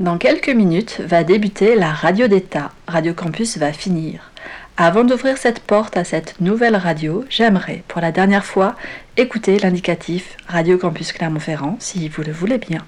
[0.00, 2.72] Dans quelques minutes va débuter la radio d'État.
[2.88, 4.30] Radio Campus va finir.
[4.78, 8.76] Avant d'ouvrir cette porte à cette nouvelle radio, j'aimerais, pour la dernière fois,
[9.18, 12.86] écouter l'indicatif Radio Campus Clermont-Ferrand, si vous le voulez bien.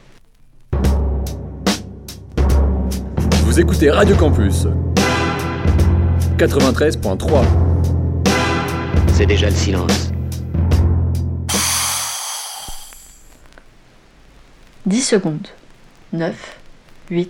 [3.44, 4.66] Vous écoutez Radio Campus
[6.38, 7.44] 93.3.
[9.12, 10.12] C'est déjà le silence.
[14.86, 15.48] 10 secondes.
[16.14, 16.61] 9,
[17.12, 17.28] 8,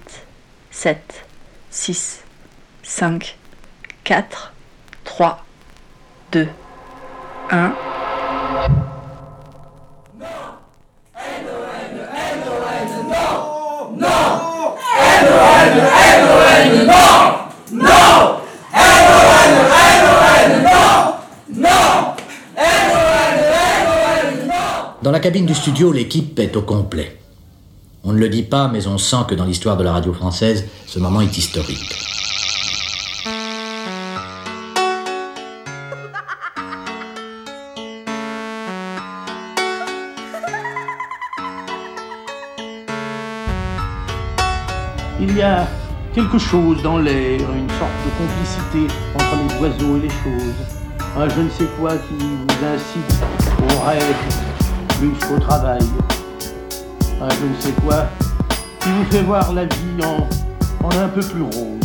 [0.70, 1.24] 7,
[1.72, 2.22] 6,
[2.84, 3.36] 5,
[4.04, 4.52] 4,
[5.02, 5.44] 3,
[6.30, 6.48] 2,
[7.50, 7.74] 1.
[25.02, 27.21] Dans la cabine du studio, l'équipe est au complet.
[28.04, 30.64] On ne le dit pas, mais on sent que dans l'histoire de la radio française,
[30.88, 31.94] ce moment est historique.
[45.20, 45.68] Il y a
[46.12, 50.58] quelque chose dans l'air, une sorte de complicité entre les oiseaux et les choses.
[51.16, 53.22] Un je ne sais quoi qui vous incite
[53.60, 54.16] au rêve
[54.98, 55.82] plus qu'au travail.
[57.30, 58.08] Je ne sais quoi
[58.80, 60.28] qui vous fait voir la vie en,
[60.84, 61.78] en un peu plus rose.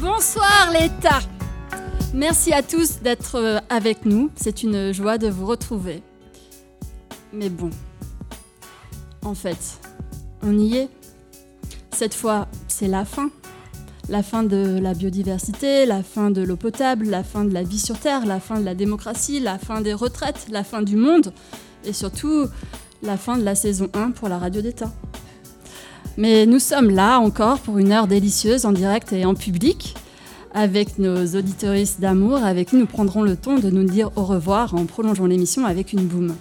[0.00, 1.20] Bonsoir l'État
[2.14, 6.02] Merci à tous d'être euh, avec nous, c'est une joie de vous retrouver.
[7.34, 7.68] Mais bon,
[9.22, 9.78] en fait,
[10.42, 10.88] on y est.
[11.92, 13.30] Cette fois, c'est la fin.
[14.08, 17.78] La fin de la biodiversité, la fin de l'eau potable, la fin de la vie
[17.78, 21.30] sur Terre, la fin de la démocratie, la fin des retraites, la fin du monde
[21.84, 22.46] et surtout
[23.02, 24.90] la fin de la saison 1 pour la radio d'État.
[26.16, 29.94] Mais nous sommes là encore pour une heure délicieuse en direct et en public
[30.54, 34.74] avec nos auditoristes d'amour avec qui nous prendrons le temps de nous dire au revoir
[34.74, 36.34] en prolongeant l'émission avec une boum.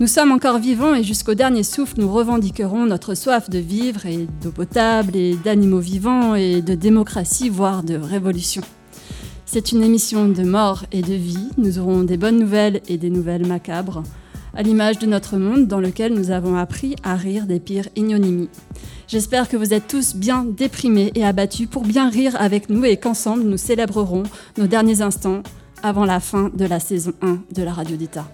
[0.00, 4.26] Nous sommes encore vivants et jusqu'au dernier souffle, nous revendiquerons notre soif de vivre et
[4.42, 8.62] d'eau potable et d'animaux vivants et de démocratie, voire de révolution.
[9.44, 11.50] C'est une émission de mort et de vie.
[11.58, 14.02] Nous aurons des bonnes nouvelles et des nouvelles macabres,
[14.54, 18.48] à l'image de notre monde dans lequel nous avons appris à rire des pires ignonymies.
[19.06, 22.96] J'espère que vous êtes tous bien déprimés et abattus pour bien rire avec nous et
[22.96, 24.22] qu'ensemble nous célébrerons
[24.56, 25.42] nos derniers instants
[25.82, 28.24] avant la fin de la saison 1 de la radio d'État.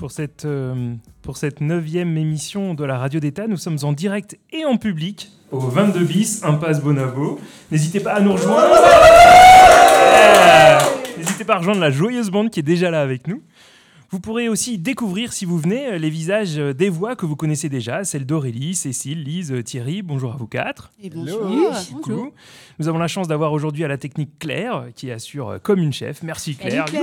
[0.00, 4.38] Pour cette, euh, pour cette neuvième émission de la radio d'État, nous sommes en direct
[4.50, 7.38] et en public au 22 bis, impasse Bonavo.
[7.70, 8.76] N'hésitez pas à nous rejoindre.
[10.16, 10.78] Yeah
[11.18, 13.42] N'hésitez pas à rejoindre la joyeuse bande qui est déjà là avec nous.
[14.08, 18.02] Vous pourrez aussi découvrir, si vous venez, les visages des voix que vous connaissez déjà,
[18.02, 20.00] celles d'Aurélie, Cécile, Lise, Thierry.
[20.00, 20.92] Bonjour à vous quatre.
[21.02, 21.42] Et bonjour.
[21.92, 22.32] Bonjour.
[22.78, 26.22] Nous avons la chance d'avoir aujourd'hui à la technique Claire, qui assure comme une chef.
[26.22, 26.86] Merci Claire.
[26.86, 27.02] Claire.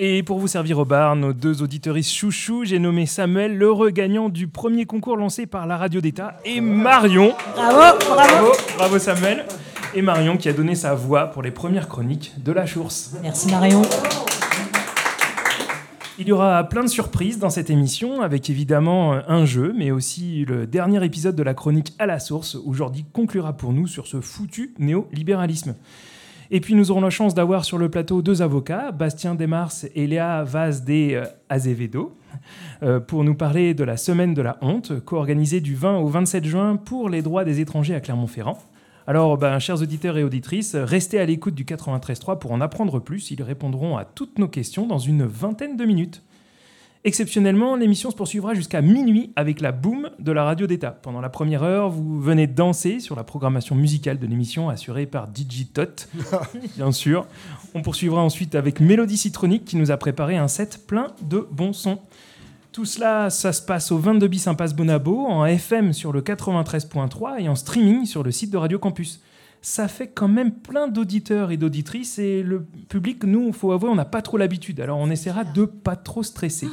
[0.00, 4.28] Et pour vous servir au bar, nos deux auditeuristes chouchous, j'ai nommé Samuel, l'heureux gagnant
[4.28, 7.32] du premier concours lancé par la radio d'État, et Marion.
[7.54, 8.14] Bravo, bravo.
[8.14, 9.44] Bravo, bravo Samuel.
[9.94, 13.12] Et Marion qui a donné sa voix pour les premières chroniques de la Chourse.
[13.22, 13.82] Merci Marion.
[16.18, 20.44] Il y aura plein de surprises dans cette émission, avec évidemment un jeu, mais aussi
[20.44, 24.08] le dernier épisode de la chronique à la source, où Jordi conclura pour nous sur
[24.08, 25.76] ce foutu néolibéralisme.
[26.50, 30.06] Et puis nous aurons la chance d'avoir sur le plateau deux avocats, Bastien Desmars et
[30.06, 32.16] Léa Vaz de Azevedo,
[32.82, 36.44] euh, pour nous parler de la semaine de la honte, co-organisée du 20 au 27
[36.44, 38.58] juin pour les droits des étrangers à Clermont-Ferrand.
[39.06, 43.30] Alors, ben, chers auditeurs et auditrices, restez à l'écoute du 93.3 pour en apprendre plus.
[43.30, 46.22] Ils répondront à toutes nos questions dans une vingtaine de minutes.
[47.06, 50.90] Exceptionnellement, l'émission se poursuivra jusqu'à minuit avec la boom de la radio d'État.
[50.90, 55.26] Pendant la première heure, vous venez danser sur la programmation musicale de l'émission assurée par
[55.26, 56.08] DJ Tot,
[56.76, 57.26] bien sûr.
[57.74, 61.74] On poursuivra ensuite avec Mélodie Citronique qui nous a préparé un set plein de bons
[61.74, 61.98] sons.
[62.72, 67.38] Tout cela, ça se passe au 22 bis Impasse Bonabo, en FM sur le 93.3
[67.38, 69.20] et en streaming sur le site de Radio Campus.
[69.60, 73.94] Ça fait quand même plein d'auditeurs et d'auditrices et le public, nous, faut avouer, on
[73.94, 74.80] n'a pas trop l'habitude.
[74.80, 76.68] Alors on essaiera de pas trop stresser.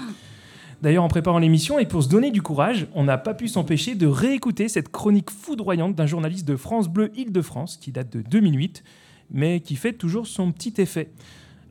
[0.81, 3.93] D'ailleurs, en préparant l'émission et pour se donner du courage, on n'a pas pu s'empêcher
[3.93, 8.83] de réécouter cette chronique foudroyante d'un journaliste de France Bleu Île-de-France qui date de 2008,
[9.29, 11.11] mais qui fait toujours son petit effet.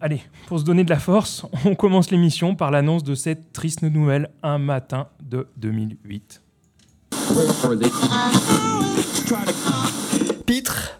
[0.00, 3.82] Allez, pour se donner de la force, on commence l'émission par l'annonce de cette triste
[3.82, 6.40] nouvelle un matin de 2008.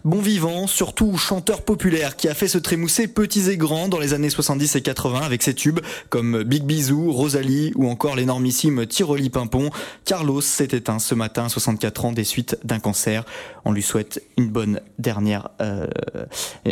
[0.03, 4.13] Bon vivant, surtout chanteur populaire qui a fait se trémousser petits et grands dans les
[4.15, 9.29] années 70 et 80 avec ses tubes comme Big Bisou, Rosalie ou encore l'énormissime Tiroli
[9.29, 9.69] Pimpon.
[10.03, 13.25] Carlos s'est éteint ce matin à 64 ans des suites d'un cancer.
[13.63, 15.85] On lui souhaite une bonne dernière, euh,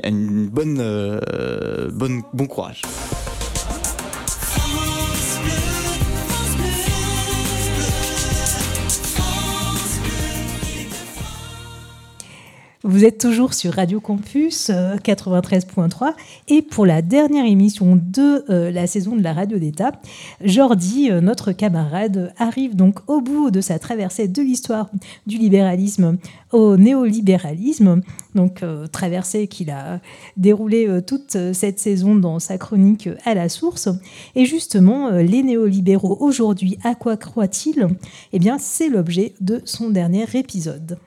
[0.04, 2.82] une bonne, euh, bonne, bon courage.
[12.86, 16.12] Vous êtes toujours sur Radio Campus 93.3 euh,
[16.48, 19.92] et pour la dernière émission de euh, la saison de la radio d'État,
[20.42, 24.90] Jordi, euh, notre camarade, arrive donc au bout de sa traversée de l'histoire
[25.28, 26.20] du libéralisme
[26.54, 28.00] au néolibéralisme,
[28.34, 30.00] donc traversée qu'il a
[30.38, 33.90] déroulée toute cette saison dans sa chronique à la source.
[34.36, 37.88] Et justement, les néolibéraux aujourd'hui, à quoi croient-ils?
[38.34, 40.98] Eh bien, c'est l'objet de son dernier épisode.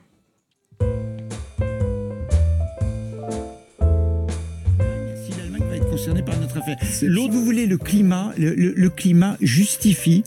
[6.25, 6.77] Par notre affaire.
[7.03, 10.23] L'autre, vous voulez, le climat, le, climat justifie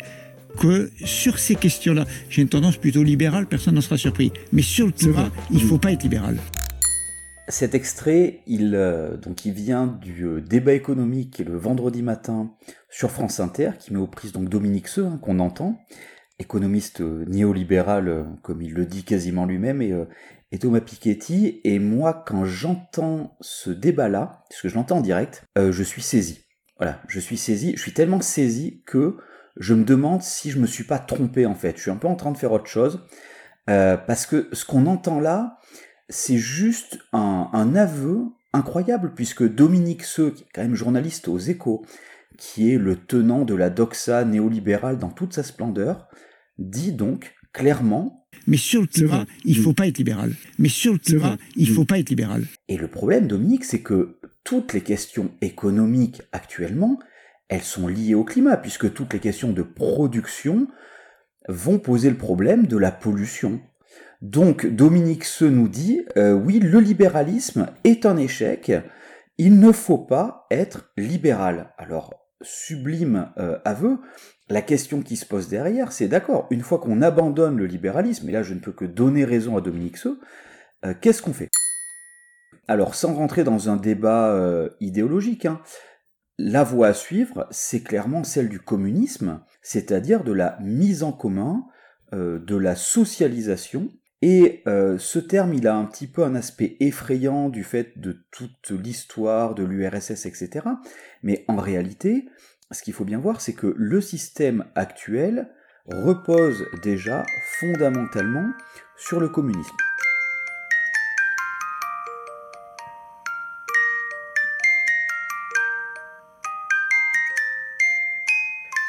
[0.59, 4.33] que sur ces questions-là, j'ai une tendance plutôt libérale, personne n'en sera surpris.
[4.53, 6.39] Mais sur le climat, il ne faut pas être libéral.
[7.49, 12.51] Cet extrait, il, euh, donc il vient du euh, débat économique le vendredi matin
[12.91, 15.79] sur France Inter, qui met aux prises donc Dominique Seux, hein, qu'on entend,
[16.41, 19.95] économiste euh, néolibéral, comme il le dit quasiment lui-même, et,
[20.53, 21.61] et Thomas Piketty.
[21.65, 26.03] Et moi, quand j'entends ce débat-là, parce que je l'entends en direct, euh, je suis
[26.03, 26.47] saisi.
[26.79, 27.73] Voilà, je suis saisi.
[27.77, 29.17] Je suis tellement saisi que
[29.57, 31.77] je me demande si je me suis pas trompé en fait.
[31.77, 33.07] Je suis un peu en train de faire autre chose.
[33.69, 35.59] Euh, parce que ce qu'on entend là,
[36.09, 41.85] c'est juste un, aveu incroyable, puisque Dominique Seux, qui est quand même journaliste aux échos,
[42.39, 46.09] qui est le tenant de la doxa néolibérale dans toute sa splendeur,
[46.59, 50.33] dit donc clairement mais sur le climat, il faut pas être libéral.
[50.59, 52.45] Mais sur le climat, il faut pas être libéral.
[52.69, 56.99] Et le problème, Dominique, c'est que toutes les questions économiques actuellement,
[57.49, 60.69] elles sont liées au climat, puisque toutes les questions de production
[61.49, 63.61] vont poser le problème de la pollution.
[64.23, 68.73] Donc Dominique se nous dit, euh, oui, le libéralisme est un échec,
[69.39, 71.73] il ne faut pas être libéral.
[71.77, 73.99] Alors, sublime euh, aveu,
[74.49, 78.33] la question qui se pose derrière, c'est d'accord, une fois qu'on abandonne le libéralisme, et
[78.33, 80.21] là je ne peux que donner raison à Dominique Seux,
[80.85, 81.49] euh, qu'est-ce qu'on fait?
[82.69, 85.61] Alors, sans rentrer dans un débat euh, idéologique, hein,
[86.39, 91.65] la voie à suivre, c'est clairement celle du communisme, c'est-à-dire de la mise en commun,
[92.13, 93.89] de la socialisation,
[94.23, 98.71] et ce terme, il a un petit peu un aspect effrayant du fait de toute
[98.71, 100.67] l'histoire de l'URSS, etc.
[101.23, 102.27] Mais en réalité,
[102.71, 105.51] ce qu'il faut bien voir, c'est que le système actuel
[105.87, 107.25] repose déjà
[107.61, 108.49] fondamentalement
[108.97, 109.77] sur le communisme.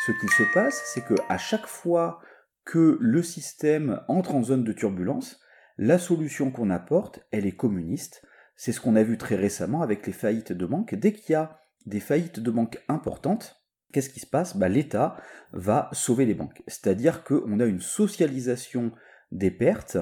[0.05, 2.21] Ce qu'il se passe, c'est que à chaque fois
[2.67, 5.39] que le système entre en zone de turbulence,
[5.77, 8.25] la solution qu'on apporte, elle est communiste.
[8.57, 10.93] C'est ce qu'on a vu très récemment avec les faillites de banques.
[10.93, 14.57] Dès qu'il y a des faillites de banques importantes, qu'est-ce qui se passe?
[14.57, 15.15] Bah, L'État
[15.53, 16.61] va sauver les banques.
[16.67, 18.91] C'est-à-dire qu'on a une socialisation
[19.31, 19.97] des pertes,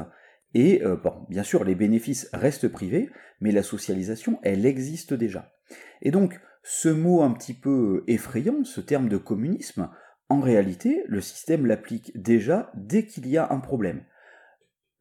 [0.56, 5.53] et euh, bon, bien sûr, les bénéfices restent privés, mais la socialisation, elle existe déjà.
[6.01, 9.91] Et donc, ce mot un petit peu effrayant, ce terme de communisme,
[10.29, 14.03] en réalité, le système l'applique déjà dès qu'il y a un problème.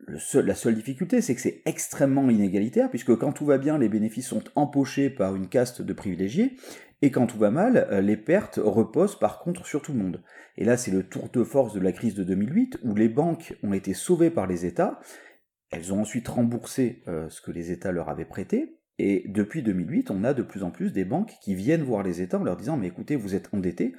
[0.07, 4.29] la seule difficulté, c'est que c'est extrêmement inégalitaire, puisque quand tout va bien, les bénéfices
[4.29, 6.57] sont empochés par une caste de privilégiés,
[7.01, 10.23] et quand tout va mal, euh, les pertes reposent par contre sur tout le monde.
[10.57, 13.57] Et là, c'est le tour de force de la crise de 2008, où les banques
[13.63, 15.01] ont été sauvées par les États,
[15.71, 20.11] elles ont ensuite remboursé euh, ce que les États leur avaient prêté, et depuis 2008,
[20.11, 22.57] on a de plus en plus des banques qui viennent voir les États en leur
[22.57, 23.95] disant, mais écoutez, vous êtes endettés,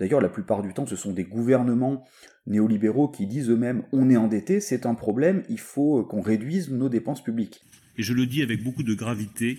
[0.00, 2.04] D'ailleurs, la plupart du temps, ce sont des gouvernements
[2.46, 6.70] néolibéraux qui disent eux-mêmes on est endetté, c'est un problème, il faut euh, qu'on réduise
[6.70, 7.60] nos dépenses publiques.
[7.98, 9.58] Et je le dis avec beaucoup de gravité,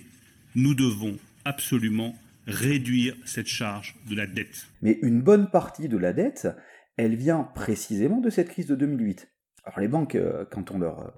[0.56, 2.16] nous devons absolument
[2.48, 4.66] réduire cette charge de la dette.
[4.82, 6.48] Mais une bonne partie de la dette,
[6.96, 9.28] elle vient précisément de cette crise de 2008.
[9.64, 11.10] Alors les banques, euh, quand on leur euh,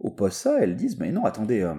[0.00, 1.70] oppose ça, elles disent, mais non, attendez,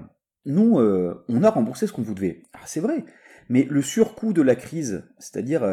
[0.46, 2.44] nous, on a remboursé ce qu'on vous devait.
[2.54, 3.04] Ah, c'est vrai,
[3.50, 5.64] mais le surcoût de la crise, c'est-à-dire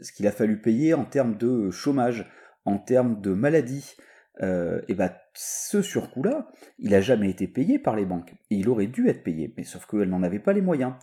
[0.00, 2.30] ce qu'il a fallu payer en termes de chômage,
[2.64, 3.96] en termes de maladie,
[4.42, 8.34] et ben ce surcoût-là, il n'a jamais été payé par les banques.
[8.50, 10.94] Et il aurait dû être payé, mais sauf qu'elles n'en avaient pas les moyens.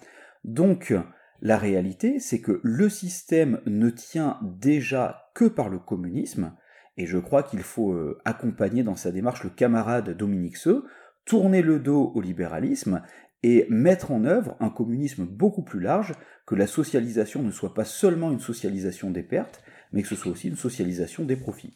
[0.43, 0.93] Donc,
[1.41, 6.53] la réalité, c'est que le système ne tient déjà que par le communisme,
[6.97, 10.83] et je crois qu'il faut euh, accompagner dans sa démarche le camarade Dominique Seux,
[11.25, 13.03] tourner le dos au libéralisme
[13.43, 16.13] et mettre en œuvre un communisme beaucoup plus large,
[16.47, 19.61] que la socialisation ne soit pas seulement une socialisation des pertes,
[19.91, 21.73] mais que ce soit aussi une socialisation des profits.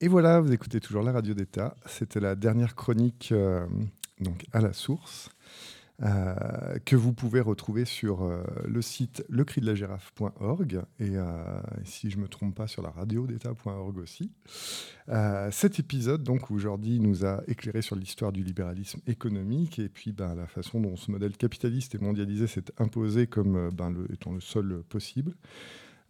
[0.00, 1.76] Et voilà, vous écoutez toujours la radio d'État.
[1.86, 3.66] C'était la dernière chronique euh,
[4.20, 5.30] donc à la source.
[6.02, 11.32] Euh, que vous pouvez retrouver sur euh, le site lecriddelagirafe.org et euh,
[11.84, 14.32] si je ne me trompe pas sur la radio d'état.org aussi.
[15.52, 20.34] cet épisode, donc, aujourd'hui, nous a éclairé sur l'histoire du libéralisme économique et puis ben,
[20.34, 24.82] la façon dont ce modèle capitaliste et mondialisé s'est imposé comme ben, étant le seul
[24.88, 25.34] possible.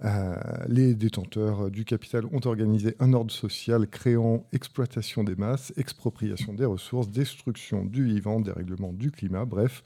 [0.04, 0.34] Euh,
[0.66, 6.64] les détenteurs du capital ont organisé un ordre social créant exploitation des masses, expropriation des
[6.64, 9.82] ressources, destruction du vivant, dérèglement du climat, bref.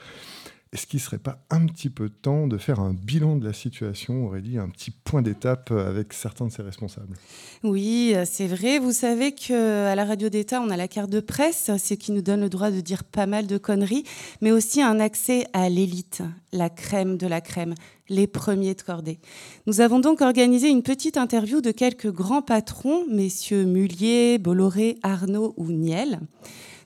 [0.72, 3.54] Est-ce qu'il ne serait pas un petit peu temps de faire un bilan de la
[3.54, 7.16] situation, Aurélie, un petit point d'étape avec certains de ses responsables?
[7.64, 8.78] Oui, c'est vrai.
[8.78, 12.20] Vous savez qu'à la radio d'État, on a la carte de presse, ce qui nous
[12.20, 14.04] donne le droit de dire pas mal de conneries,
[14.42, 16.22] mais aussi un accès à l'élite,
[16.52, 17.74] la crème de la crème,
[18.10, 19.20] les premiers de cordée.
[19.66, 25.54] Nous avons donc organisé une petite interview de quelques grands patrons, messieurs Mullier, Bolloré, Arnaud
[25.56, 26.20] ou Niel.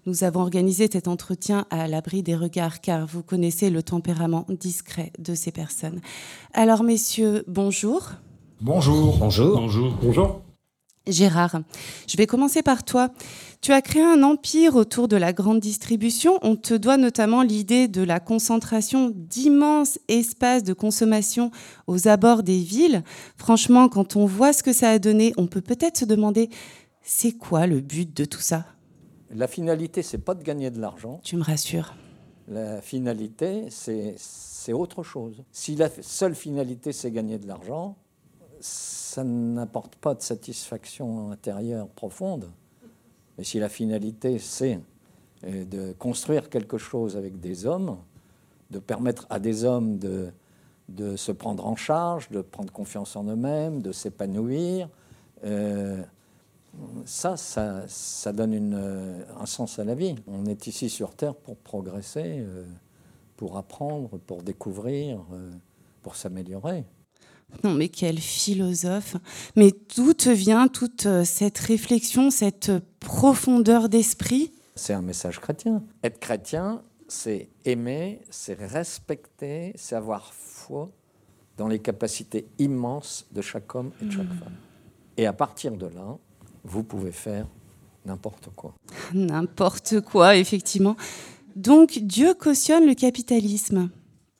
[0.04, 5.12] Nous avons organisé cet entretien à l'abri des regards car vous connaissez le tempérament discret
[5.18, 6.00] de ces personnes.
[6.54, 8.10] Alors messieurs, bonjour.
[8.60, 9.18] Bonjour.
[9.18, 9.56] Bonjour.
[9.56, 9.98] Bonjour.
[10.02, 10.42] Bonjour.
[11.06, 11.60] Gérard,
[12.08, 13.10] je vais commencer par toi.
[13.60, 16.38] Tu as créé un empire autour de la grande distribution.
[16.42, 21.50] On te doit notamment l'idée de la concentration d'immenses espaces de consommation
[21.88, 23.02] aux abords des villes.
[23.36, 26.50] Franchement, quand on voit ce que ça a donné, on peut peut-être se demander,
[27.02, 28.64] c'est quoi le but de tout ça?
[29.34, 31.20] La finalité, c'est pas de gagner de l'argent.
[31.22, 31.94] Tu me rassures.
[32.48, 35.42] La finalité, c'est autre chose.
[35.52, 37.96] Si la seule finalité, c'est gagner de l'argent,
[38.60, 42.50] ça n'apporte pas de satisfaction intérieure profonde.
[43.38, 44.80] Mais si la finalité, c'est
[45.44, 47.98] euh, de construire quelque chose avec des hommes,
[48.70, 50.30] de permettre à des hommes de,
[50.88, 54.88] de se prendre en charge, de prendre confiance en eux-mêmes, de s'épanouir,
[55.44, 56.02] euh,
[57.04, 60.14] ça, ça, donne une, un sens à la vie.
[60.26, 62.64] On est ici sur Terre pour progresser, euh,
[63.36, 65.50] pour apprendre, pour découvrir, euh,
[66.02, 66.84] pour s'améliorer.
[67.64, 69.16] Non, mais quel philosophe.
[69.56, 74.52] Mais d'où te vient toute euh, cette réflexion, cette profondeur d'esprit?
[74.74, 75.82] C'est un message chrétien.
[76.02, 80.90] Être chrétien, c'est aimer, c'est respecter, c'est avoir foi
[81.58, 84.38] dans les capacités immenses de chaque homme et de chaque mmh.
[84.38, 84.56] femme.
[85.18, 86.16] Et à partir de là,
[86.64, 87.46] vous pouvez faire
[88.06, 88.74] n'importe quoi.
[89.14, 90.96] N'importe quoi, effectivement.
[91.56, 93.90] Donc Dieu cautionne le capitalisme.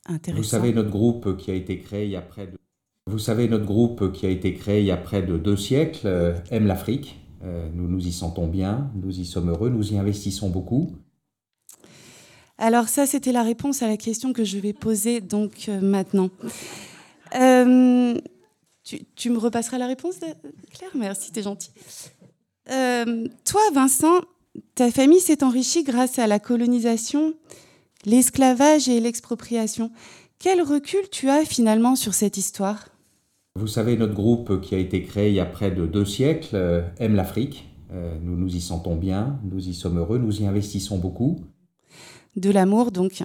[0.07, 0.43] Intéressant.
[0.43, 2.59] Vous savez, notre groupe qui a été créé il y a près de...
[3.07, 6.07] Vous savez, notre groupe qui a été créé il y a près de deux siècles
[6.07, 7.21] euh, aime l'Afrique.
[7.45, 10.93] Euh, nous nous y sentons bien, nous y sommes heureux, nous y investissons beaucoup.
[12.59, 16.31] Alors ça, c'était la réponse à la question que je vais poser donc euh, maintenant.
[18.85, 20.17] Tu, me repasseras la réponse,
[20.73, 20.91] Claire?
[20.95, 21.71] Merci, t'es gentil.
[22.71, 24.21] Euh, toi, Vincent,
[24.75, 27.35] ta famille s'est enrichie grâce à la colonisation,
[28.05, 29.93] l'esclavage et l'expropriation.
[30.39, 32.89] Quel recul tu as finalement sur cette histoire?
[33.55, 36.57] Vous savez, notre groupe qui a été créé il y a près de deux siècles
[36.57, 37.69] euh, aime l'Afrique.
[37.93, 41.41] Euh, nous nous y sentons bien, nous y sommes heureux, nous y investissons beaucoup.
[42.37, 43.23] De l'amour donc,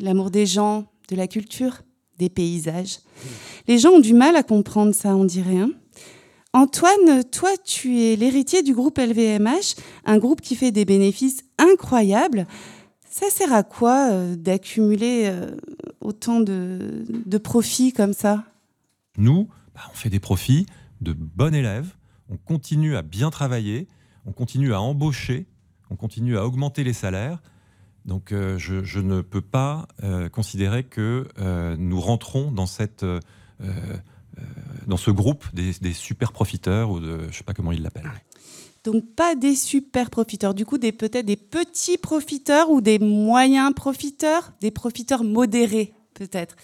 [0.00, 1.82] l'amour des gens, de la culture
[2.18, 2.98] des paysages.
[3.68, 5.58] Les gens ont du mal à comprendre ça, on dirait.
[5.58, 5.70] Hein.
[6.52, 12.46] Antoine, toi, tu es l'héritier du groupe LVMH, un groupe qui fait des bénéfices incroyables.
[13.10, 15.56] Ça sert à quoi euh, d'accumuler euh,
[16.00, 18.44] autant de, profits comme ça?
[19.16, 20.66] Nous, bah, on fait des profits
[21.00, 21.94] de bons élèves,
[22.28, 23.88] on continue à bien travailler,
[24.24, 25.46] on continue à embaucher,
[25.90, 27.42] on continue à augmenter les salaires,
[28.04, 33.04] donc euh, je, ne peux pas euh, considérer que euh, nous rentrons dans, cette,
[34.86, 38.10] dans ce groupe des, super profiteurs, ou de, je ne sais pas comment ils l'appellent.
[38.84, 43.72] Donc pas des super profiteurs, du coup des peut-être des petits profiteurs ou des moyens
[43.72, 46.56] profiteurs, des profiteurs modérés peut-être.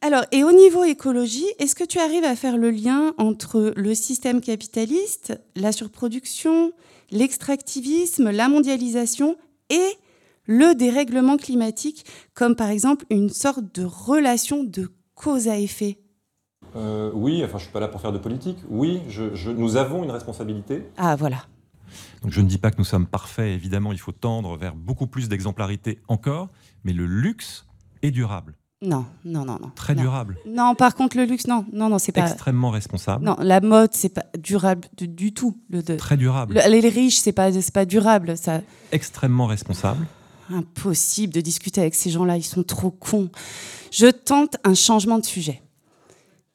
[0.00, 3.94] Alors, et au niveau écologie, est-ce que tu arrives à faire le lien entre le
[3.96, 6.72] système capitaliste, la surproduction,
[7.10, 9.36] l'extractivisme, la mondialisation
[9.70, 9.96] et
[10.48, 15.98] le dérèglement climatique comme par exemple une sorte de relation de cause à effet
[16.74, 18.58] euh, Oui, enfin je suis pas là pour faire de politique.
[18.68, 19.00] Oui,
[19.56, 20.88] nous avons une responsabilité.
[20.96, 21.44] Ah voilà.
[22.22, 25.06] Donc je ne dis pas que nous sommes parfaits, évidemment il faut tendre vers beaucoup
[25.06, 26.48] plus d'exemplarité encore,
[26.82, 27.66] mais le luxe
[28.02, 28.54] est durable.
[28.80, 29.70] Non, non, non, non.
[29.74, 30.02] Très non.
[30.02, 30.36] durable.
[30.46, 32.20] Non, par contre, le luxe, non, non, non, c'est pas.
[32.30, 33.24] Extrêmement responsable.
[33.24, 35.58] Non, la mode, c'est pas durable du, du tout.
[35.68, 36.54] Le, de- Très durable.
[36.64, 38.36] Le- les riches, c'est pas, c'est pas durable.
[38.36, 38.60] Ça,
[38.92, 40.06] Extrêmement responsable.
[40.50, 42.36] Impossible de discuter avec ces gens-là.
[42.36, 43.30] Ils sont trop cons.
[43.90, 45.62] Je tente un changement de sujet.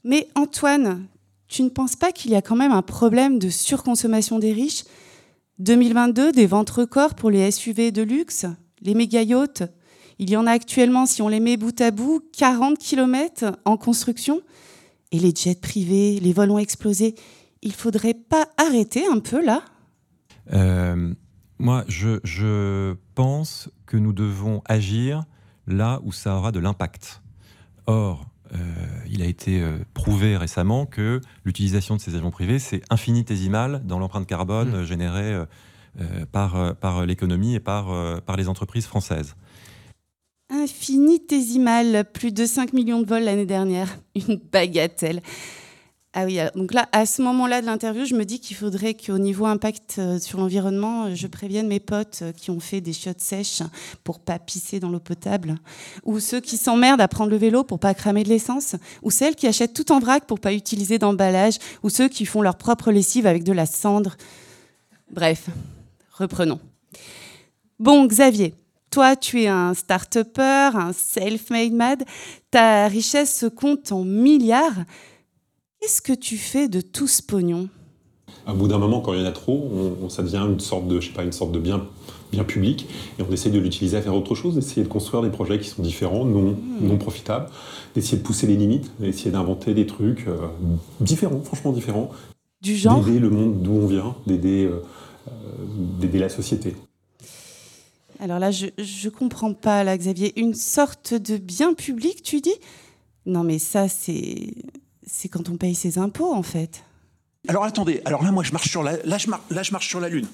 [0.04, 1.08] Mais Antoine,
[1.48, 4.84] tu ne penses pas qu'il y a quand même un problème de surconsommation des riches?
[5.60, 8.46] 2022, des ventes records pour les SUV de luxe,
[8.82, 9.64] les méga yachts.
[10.20, 13.78] Il y en a actuellement, si on les met bout à bout, 40 km en
[13.78, 14.42] construction.
[15.12, 17.16] Et les jets privés, les vols ont explosé.
[17.62, 19.64] Il faudrait pas arrêter un peu là?
[20.54, 21.14] Euh,
[21.60, 25.24] moi, je, je pense que nous devons agir
[25.68, 27.22] là où ça aura de l'impact.
[27.86, 28.58] Or, euh,
[29.10, 34.00] il a été euh, prouvé récemment que l'utilisation de ces avions privés, c'est infinitésimal dans
[34.00, 35.34] l'empreinte carbone euh, générée
[36.00, 37.88] euh, par, par l'économie et par,
[38.24, 39.36] par les entreprises françaises.
[40.50, 45.22] infinitésimal, plus de 5 millions de vols l'année dernière, une bagatelle.
[46.16, 48.94] Ah oui, alors, donc là, à ce moment-là de l'interview, je me dis qu'il faudrait
[48.94, 52.82] qu'au niveau impact euh, sur l'environnement, euh, je prévienne mes potes euh, qui ont fait
[52.82, 53.64] des chiottes sèches
[54.04, 55.56] pour pas pisser dans l'eau potable,
[56.04, 59.34] ou ceux qui s'emmerdent à prendre le vélo pour pas cramer de l'essence, ou celles
[59.34, 62.92] qui achètent tout en vrac pour pas utiliser d'emballage, ou ceux qui font leur propre
[62.92, 64.16] lessive avec de la cendre.
[65.12, 65.48] Bref,
[66.12, 66.60] reprenons.
[67.80, 68.54] Bon, Xavier,
[68.92, 72.04] toi, tu es un start-upper, un self-made mad.
[72.52, 74.86] Ta richesse se compte en milliards.
[75.84, 77.68] Qu'est-ce que tu fais de tout ce pognon?
[78.48, 80.62] À bout d'un moment, quand il y en a trop, on, on- ça devient une
[80.62, 81.86] sorte de, je sais pas, une sorte de bien,
[82.32, 82.88] bien public,
[83.20, 85.68] et on essaie de l'utiliser à faire autre chose, d'essayer de construire des projets qui
[85.68, 87.50] sont différents, non, non profitables,
[87.96, 90.38] d'essayer de pousser les limites, d'essayer d'inventer des trucs euh,
[91.02, 92.12] différents, franchement différents.
[92.62, 93.04] Du genre?
[93.04, 94.82] D'aider le monde d'où on vient, d'aider euh,
[95.28, 95.32] euh,
[96.00, 96.78] d'aider la société.
[98.22, 100.32] Alors là, je, je comprends pas, là, Xavier.
[100.40, 102.56] Une sorte de bien public, tu dis?
[103.26, 104.54] Non, mais ça, c'est.
[105.06, 106.84] C'est quand on paye ses impôts, en fait.
[107.48, 109.90] Alors attendez, alors là moi je marche sur la, là je, mar- là, je marche
[109.90, 110.28] sur la lune.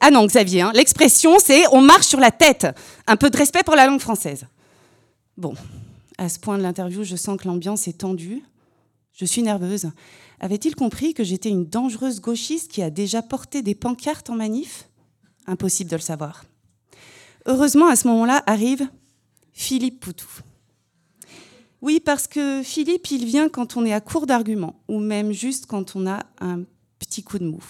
[0.00, 2.66] Ah non, Xavier, hein, l'expression, c'est on marche sur la tête.
[3.06, 4.44] Un peu de respect pour la langue française.
[5.38, 5.54] Bon,
[6.18, 8.42] à ce point de l'interview, je sens que l'ambiance est tendue.
[9.14, 9.90] Je suis nerveuse.
[10.38, 14.90] Avait-il compris que j'étais une dangereuse gauchiste qui a déjà porté des pancartes en manif?
[15.46, 16.44] Impossible de le savoir.
[17.46, 18.86] Heureusement, à ce moment-là, arrive
[19.54, 20.26] Philippe Poutou.
[21.82, 25.66] Oui, parce que Philippe, il vient quand on est à court d'arguments, ou même juste
[25.66, 26.62] quand on a un
[26.98, 27.62] petit coup de mou.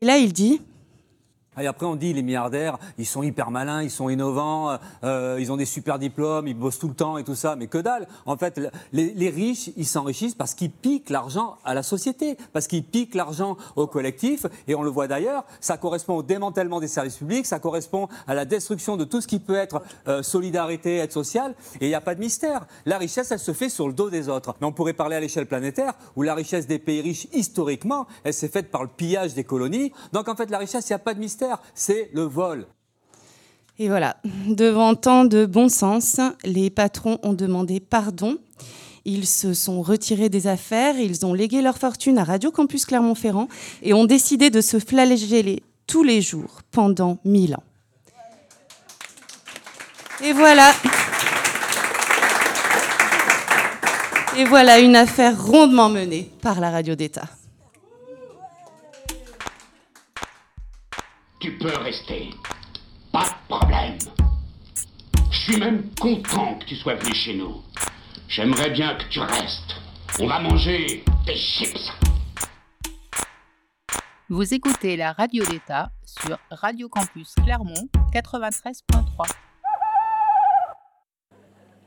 [0.00, 0.60] Et là, il dit
[1.60, 5.52] Et après, on dit les milliardaires, ils sont hyper malins, ils sont innovants, euh, ils
[5.52, 7.56] ont des super diplômes, ils bossent tout le temps et tout ça.
[7.56, 11.58] Mais que dalle En fait, le- les, les riches, ils s'enrichissent parce qu'ils piquent l'argent
[11.64, 14.46] à la société, parce qu'ils piquent l'argent au collectif.
[14.66, 18.32] Et on le voit d'ailleurs, ça correspond au démantèlement des services publics, ça correspond à
[18.34, 21.54] la destruction de tout ce qui peut être euh, solidarité, aide sociale.
[21.80, 22.66] Et il n'y a pas de mystère.
[22.86, 24.54] La richesse, elle se fait sur le dos des autres.
[24.60, 28.32] Mais on pourrait parler à l'échelle planétaire, où la richesse des pays riches, historiquement, elle
[28.34, 29.92] s'est faite par le pillage des colonies.
[30.12, 31.41] Donc en fait, la richesse, il n'y a pas de mystère,
[31.74, 32.66] c'est le vol.
[33.78, 34.16] Et voilà,
[34.48, 38.38] devant tant de bon sens, les patrons ont demandé pardon.
[39.04, 43.48] Ils se sont retirés des affaires, ils ont légué leur fortune à Radio Campus Clermont-Ferrand
[43.82, 47.64] et ont décidé de se flageller tous les jours pendant mille ans.
[50.22, 50.72] Et voilà.
[54.36, 57.28] Et voilà une affaire rondement menée par la radio d'État.
[61.42, 62.30] Tu peux rester.
[63.10, 63.98] Pas de problème.
[65.28, 67.56] Je suis même content que tu sois venu chez nous.
[68.28, 69.74] J'aimerais bien que tu restes.
[70.20, 71.90] On va manger des chips.
[74.28, 79.28] Vous écoutez la radio d'État sur Radio Campus Clermont 93.3.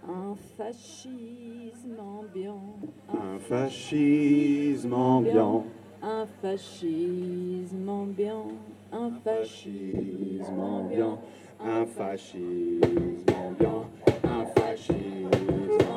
[0.04, 2.76] Un fascisme ambiant.
[3.14, 5.66] Un fascisme ambiant.
[6.04, 8.52] Un fascisme ambiant
[8.96, 11.20] un fascisme ambiant,
[11.60, 13.86] un fascisme ambiant,
[14.24, 15.00] un fascisme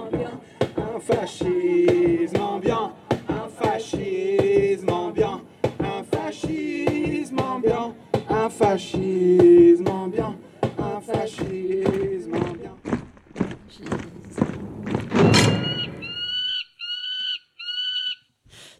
[0.02, 0.40] ambiant,
[0.76, 2.92] un fascisme ambiant,
[3.28, 5.40] un fascisme ambiant,
[5.78, 7.94] un fascisme ambiant,
[8.28, 10.34] un fascisme ambiant,
[10.78, 12.47] un fascisme ambiant.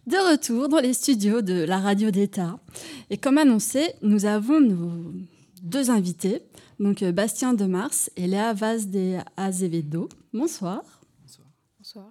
[0.09, 2.59] De retour dans les studios de la radio d'État.
[3.11, 5.13] Et comme annoncé, nous avons nos
[5.63, 6.41] deux invités,
[6.81, 10.09] donc euh, Bastien Demars et Léa Vaz de Azevedo.
[10.33, 10.81] Bonsoir.
[11.79, 12.11] Bonsoir.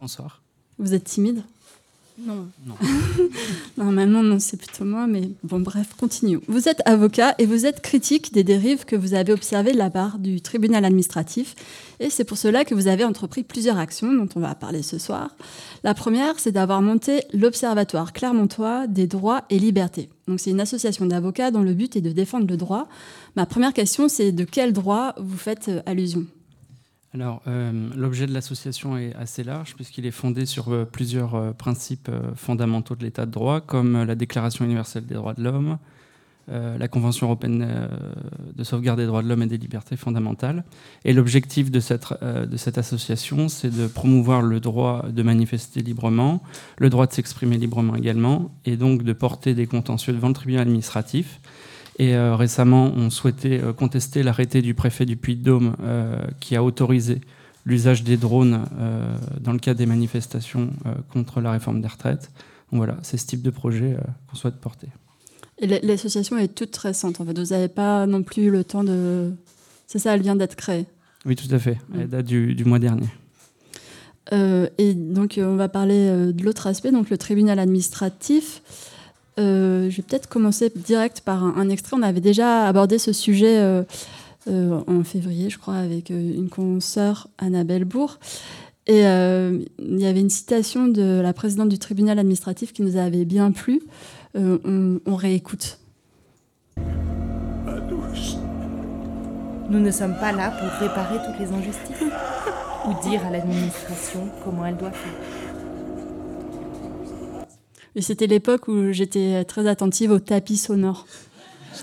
[0.00, 0.42] Bonsoir.
[0.78, 1.42] Vous êtes timide?
[2.18, 2.46] Non.
[3.76, 6.40] Normalement, non, c'est plutôt moi, mais bon, bref, continuons.
[6.46, 9.90] Vous êtes avocat et vous êtes critique des dérives que vous avez observées de la
[9.90, 11.56] part du tribunal administratif.
[11.98, 14.98] Et c'est pour cela que vous avez entrepris plusieurs actions dont on va parler ce
[14.98, 15.30] soir.
[15.82, 20.08] La première, c'est d'avoir monté l'Observatoire Clermontois des droits et libertés.
[20.28, 22.86] Donc, c'est une association d'avocats dont le but est de défendre le droit.
[23.34, 26.26] Ma première question, c'est de quel droit vous faites euh, allusion?
[27.14, 31.52] Alors, euh, l'objet de l'association est assez large puisqu'il est fondé sur euh, plusieurs euh,
[31.52, 35.78] principes fondamentaux de l'état de droit, comme la Déclaration universelle des droits de l'homme,
[36.48, 37.88] la Convention européenne
[38.54, 40.62] de sauvegarde des droits de l'homme et des libertés fondamentales.
[41.06, 46.42] Et l'objectif de cette, de cette association, c'est de promouvoir le droit de manifester librement,
[46.76, 50.62] le droit de s'exprimer librement également, et donc de porter des contentieux devant le tribunal
[50.62, 51.40] administratif
[51.98, 56.64] et euh, récemment, on souhaitait euh, contester l'arrêté du préfet du Puy-de-Dôme euh, qui a
[56.64, 57.20] autorisé
[57.66, 58.66] l'usage des drones
[59.40, 60.70] dans le cadre des manifestations
[61.10, 62.30] contre la réforme des retraites.
[62.70, 63.96] Donc voilà, c'est ce type de projet
[64.28, 64.88] qu'on souhaite porter.
[65.58, 67.38] Et l'association est toute récente, en fait.
[67.38, 69.32] Vous n'avez pas non plus le temps de...
[69.86, 70.84] C'est ça, elle vient d'être créée
[71.24, 71.78] Oui, tout à fait.
[71.98, 73.08] Elle date du, du mois dernier.
[74.30, 78.60] et donc, on va parler de l'autre aspect, donc le tribunal administratif.
[79.38, 81.96] Euh, je vais peut-être commencer direct par un, extrait.
[81.98, 83.82] On avait déjà abordé ce sujet euh,
[84.48, 88.18] euh, en février, je crois, avec une consoeur, Annabelle Bourg.
[88.86, 93.24] Et il y avait une citation de la présidente du tribunal administratif qui nous avait
[93.24, 93.80] bien plu.
[94.34, 95.78] On, on, réécoute.
[99.70, 101.96] Nous ne sommes pas là pour réparer toutes les injustices
[102.86, 105.43] ou dire à l'administration comment elle doit faire.
[107.96, 111.06] Et c'était l'époque où j'étais très attentive au tapis sonore.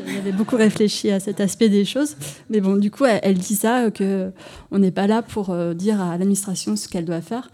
[0.08, 2.16] J'avais beaucoup réfléchi à cet aspect des choses.
[2.50, 4.32] Mais bon, du coup, elle, dit ça, euh, que
[4.72, 7.50] on n'est pas là pour euh, dire à l'administration ce qu'elle doit faire.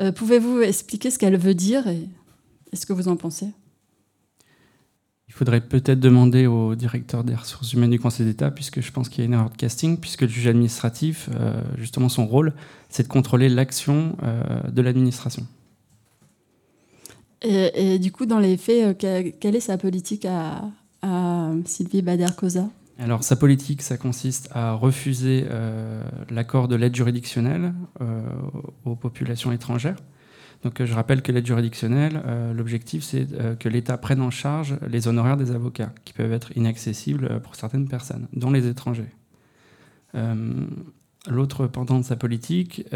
[0.00, 2.08] Euh, pouvez-vous expliquer ce qu'elle veut dire et,
[2.74, 3.48] ce que vous en pensez?
[5.28, 9.08] Il faudrait peut-être demander au directeur des ressources humaines du Conseil d'État, puisque je pense
[9.08, 11.30] qu'il y a une erreur de casting, puisque le juge administratif,
[11.78, 12.52] justement, son rôle,
[12.90, 14.14] c'est de contrôler l'action
[14.70, 15.46] de l'administration.
[17.44, 20.62] Et, du coup, dans les faits, euh, quelle est sa politique à,
[21.64, 28.22] Sylvie Bader-Cosa alors, sa politique, ça consiste à refuser euh, l'accord de l'aide juridictionnelle euh,
[28.84, 29.96] aux populations étrangères.
[30.62, 32.22] Donc, je rappelle que l'aide juridictionnelle,
[32.54, 33.26] l'objectif, c'est
[33.58, 37.88] que l'État prenne en charge les honoraires des avocats, qui peuvent être inaccessibles pour certaines
[37.88, 39.10] personnes, dont les étrangers.
[41.26, 42.86] L'autre pendant de sa politique,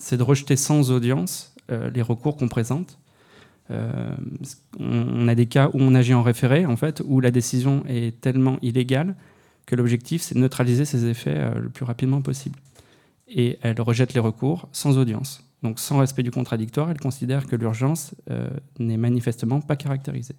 [0.00, 2.98] c'est de rejeter sans audience les recours qu'on présente
[3.70, 4.14] euh,
[4.78, 8.20] on a des cas où on agit en référé, en fait, où la décision est
[8.20, 9.14] tellement illégale
[9.66, 12.58] que l'objectif, c'est de neutraliser ses effets euh, le plus rapidement possible.
[13.28, 15.44] Et elle rejette les recours sans audience.
[15.62, 20.36] Donc sans respect du contradictoire, elle considère que l'urgence euh, n'est manifestement pas caractérisée.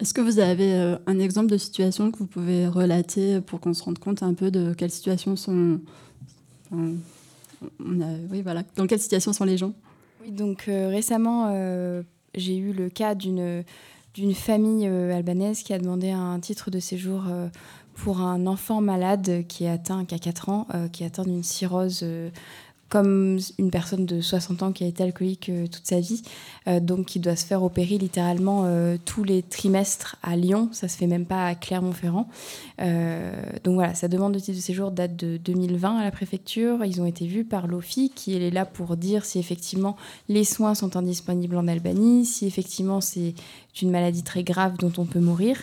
[0.00, 3.82] Est-ce que vous avez un exemple de situation que vous pouvez relater pour qu'on se
[3.82, 5.80] rende compte un peu de quelles situations sont...
[6.70, 8.62] oui, voilà.
[8.76, 9.72] Dans quelles situations sont les gens?
[10.22, 11.50] Oui, donc récemment,
[12.36, 13.64] j'ai eu le cas d'une
[14.34, 17.48] famille euh, albanaise qui a demandé un titre de séjour euh,
[17.94, 21.24] pour un enfant malade qui est atteint, qui a 4 ans, euh, qui est atteint
[21.24, 22.04] d'une cirrhose
[22.88, 26.22] comme une personne de 60 ans qui a été alcoolique euh, toute sa vie,
[26.68, 30.86] euh, donc qui doit se faire opérer littéralement euh, tous les trimestres à Lyon, ça
[30.86, 32.28] se fait même pas à Clermont-Ferrand.
[32.78, 36.84] donc voilà, sa demande de titre de séjour date de 2020 à la préfecture.
[36.84, 39.96] Ils ont été vus par l'OFI qui est là pour dire si effectivement
[40.28, 43.34] les soins sont indisponibles en Albanie, si effectivement c'est
[43.82, 45.56] une maladie très grave dont on peut mourir.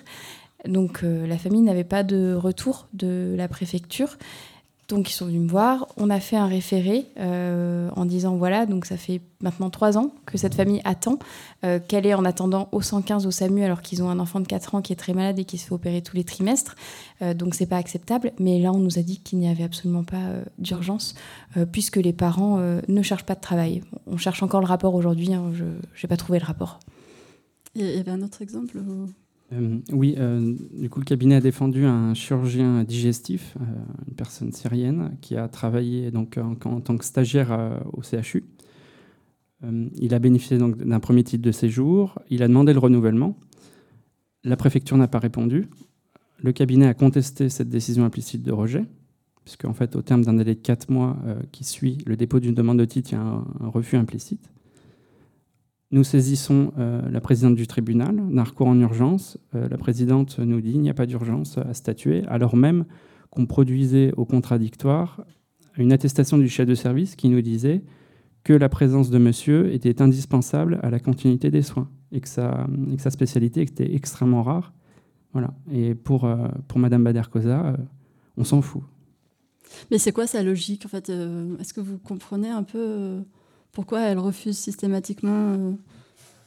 [0.67, 4.17] Donc la famille n'avait pas de retour de la préfecture.
[4.89, 8.65] Donc ils sont venus me voir, on a fait un référé euh, en disant voilà,
[8.65, 11.19] donc ça fait maintenant trois ans que cette famille attend,
[11.63, 14.47] euh, qu'elle est en attendant au 115 au SAMU alors qu'ils ont un enfant de
[14.47, 16.75] 4 ans qui est très malade et qui se fait opérer tous les trimestres,
[17.21, 18.33] euh, donc c'est pas acceptable.
[18.39, 20.21] Mais là on nous a dit qu'il n'y avait absolument pas
[20.57, 21.15] d'urgence
[21.71, 23.83] puisque les parents ne cherchent pas de travail.
[24.07, 26.79] On cherche encore le rapport aujourd'hui, hein, je n'ai pas trouvé le rapport.
[27.75, 28.77] Il y avait un autre exemple
[29.53, 33.63] euh, oui, euh, du coup, le cabinet a défendu un chirurgien digestif, euh,
[34.07, 38.45] une personne syrienne, qui a travaillé donc, en, tant que stagiaire au CHU.
[39.95, 42.19] il a bénéficié d'un premier titre de séjour.
[42.29, 43.37] Il a demandé le renouvellement.
[44.43, 45.67] La préfecture n'a pas répondu.
[46.37, 48.85] Le cabinet a contesté cette décision implicite de rejet,
[49.45, 51.17] puisque en fait, au terme d'un délai de 4 mois
[51.53, 54.52] qui suit le dépôt d'une demande de titre, il y a un refus implicite.
[55.93, 59.37] Nous saisissons euh, la présidente du tribunal d'un recours en urgence.
[59.53, 62.85] Euh, la présidente nous dit qu'il n'y a pas d'urgence à statuer, alors même
[63.29, 65.23] qu'on produisait au contradictoire
[65.77, 67.83] une attestation du chef de service qui nous disait
[68.43, 72.65] que la présence de monsieur était indispensable à la continuité des soins et que sa,
[73.11, 74.73] spécialité était extrêmement rare.
[75.31, 75.53] Voilà.
[75.71, 77.77] Et pour, euh, Madame Bader-Cosa,
[78.35, 78.81] on s'en fout.
[79.91, 83.21] Mais c'est quoi sa logique en fait Est-ce que vous comprenez un peu
[83.73, 85.71] pourquoi elle refuse systématiquement euh,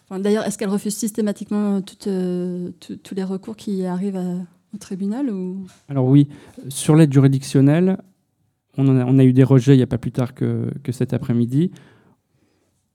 [0.08, 4.38] enfin, D'ailleurs, est-ce qu'elle refuse systématiquement toutes, euh, tous- les recours qui arrivent à-
[4.74, 5.66] au tribunal ou...
[5.88, 6.28] Alors oui,
[6.68, 7.98] sur l'aide juridictionnelle,
[8.78, 10.70] on, en a, on a eu des rejets il n'y a pas plus tard que,
[10.82, 11.70] que cet après-midi.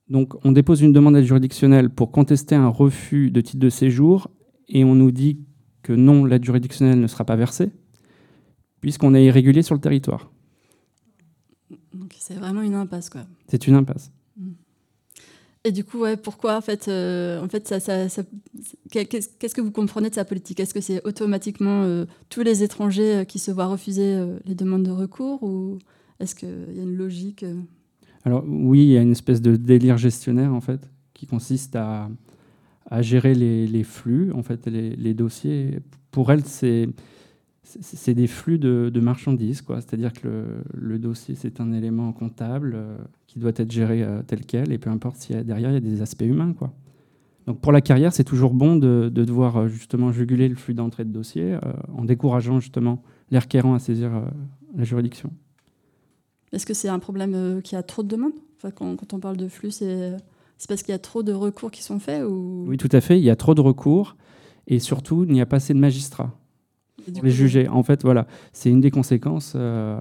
[0.09, 4.29] Donc on dépose une demande d'aide juridictionnelle pour contester un refus de titre de séjour
[4.67, 5.39] et on nous dit
[5.83, 7.71] que non, l'aide juridictionnelle ne sera pas versée
[8.81, 10.31] puisqu'on est irrégulier sur le territoire.
[11.93, 13.21] Donc c'est vraiment une impasse quoi.
[13.47, 14.11] C'est une impasse.
[15.63, 18.23] Et du coup, ouais, pourquoi en fait, euh, en fait, ça, ça-
[18.89, 20.59] qu'est-ce que vous comprenez de sa politique?
[20.59, 24.83] Est-ce que c'est automatiquement euh, tous les étrangers euh, qui se voient refuser les demandes
[24.83, 25.77] de recours ou
[26.19, 27.45] est-ce qu'il y a une logique
[28.23, 32.09] Alors oui, il y a une espèce de délire gestionnaire en fait qui consiste à,
[32.89, 35.79] à gérer les, les flux, en fait, les dossiers.
[36.09, 36.89] Pour elle, c'est
[37.63, 39.77] c'est- des flux de, de marchandises, quoi.
[39.81, 42.97] C'est-à-dire que le, le dossier c'est un élément comptable euh,
[43.27, 45.79] qui doit être géré euh, tel quel, et peu importe si derrière il y a
[45.79, 46.73] des aspects humains, quoi.
[47.47, 50.73] Donc pour la carrière, c'est toujours bon de, de devoir euh, justement juguler le flux
[50.73, 51.59] d'entrée de dossier euh,
[51.95, 54.11] en décourageant justement les requérants à saisir
[54.75, 55.31] la juridiction.
[56.51, 58.33] Est-ce que c'est un problème qu'il y a trop de demandes?
[58.57, 60.17] Enfin, quand, quand on parle de flux, c'est
[60.67, 62.65] parce qu'il y a trop de recours qui sont faits ou?
[62.67, 63.17] Oui, tout à fait.
[63.17, 64.17] Il y a trop de recours
[64.67, 66.37] et surtout, il n'y a pas assez de magistrats
[66.97, 67.67] pour les juger.
[67.67, 69.99] En fait, voilà, c'est une des conséquences euh,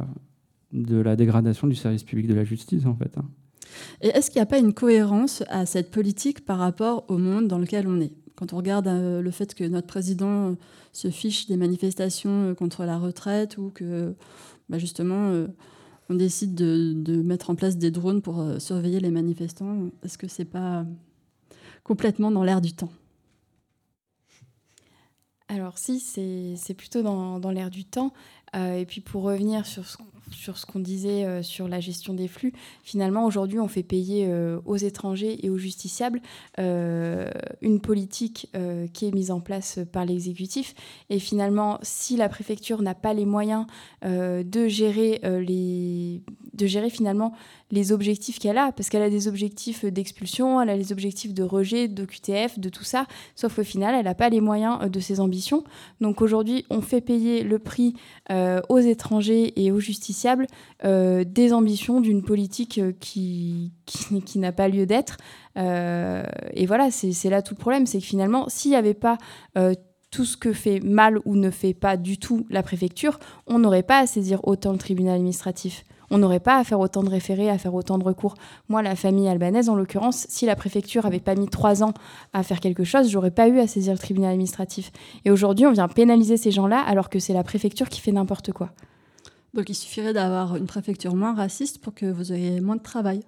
[0.72, 3.16] de la dégradation du service public de la justice, en fait.
[3.18, 3.24] hein.
[4.00, 7.46] Et est-ce qu'il n'y a pas une cohérence à cette politique par rapport au monde
[7.48, 8.12] dans lequel on est?
[8.34, 10.54] Quand on regarde euh, le fait que notre président euh,
[10.92, 14.14] se fiche des manifestations contre la retraite ou que
[14.68, 15.46] bah, justement euh,
[16.08, 20.26] on décide de, de mettre en place des drones pour surveiller les manifestants, est-ce que
[20.26, 20.84] c'est pas
[21.84, 22.90] complètement dans l'air du temps?
[25.50, 25.98] Alors si,
[26.56, 28.12] c'est plutôt dans, dans l'air du temps.
[28.54, 29.96] Euh, et puis pour revenir sur ce,
[30.30, 34.26] sur ce qu'on disait euh, sur la gestion des flux, finalement aujourd'hui on fait payer
[34.28, 36.20] euh, aux étrangers et aux justiciables
[36.58, 38.48] euh, une politique
[38.92, 40.74] qui est mise en place par l'exécutif.
[41.08, 43.66] Et finalement, si la préfecture n'a pas les moyens
[44.02, 46.22] de gérer les
[46.90, 47.32] finalement
[47.70, 51.42] les objectifs qu'elle a, parce qu'elle a des objectifs d'expulsion, elle a les objectifs de
[51.42, 55.00] rejet, de QTF, de tout ça, sauf qu'au final, elle n'a pas les moyens de
[55.00, 55.64] ses ambitions.
[56.00, 57.94] Donc aujourd'hui, on fait payer le prix
[58.68, 60.19] aux étrangers et aux justiciables
[60.84, 65.16] euh, des ambitions d'une politique euh, qui, qui, n'a pas lieu d'être.
[65.56, 69.18] Euh, et voilà, c'est là tout le problème, c'est que finalement, s'il n'y avait pas...
[70.10, 73.84] tout ce que fait mal ou ne fait pas du tout la préfecture, on n'aurait
[73.84, 75.84] pas à saisir autant le tribunal administratif.
[76.10, 78.34] On n'aurait pas à faire autant de référés, à faire autant de recours.
[78.68, 81.94] Moi, la famille albanaise, en l'occurrence, si la préfecture avait pas mis trois ans
[82.32, 84.90] à faire quelque chose, j'aurais pas eu à saisir le tribunal administratif.
[85.24, 88.52] Et aujourd'hui, on vient pénaliser ces gens-là alors que c'est la préfecture qui fait n'importe
[88.52, 88.70] quoi.
[89.54, 93.22] Donc il suffirait d'avoir une préfecture moins raciste pour que vous ayez moins de travail.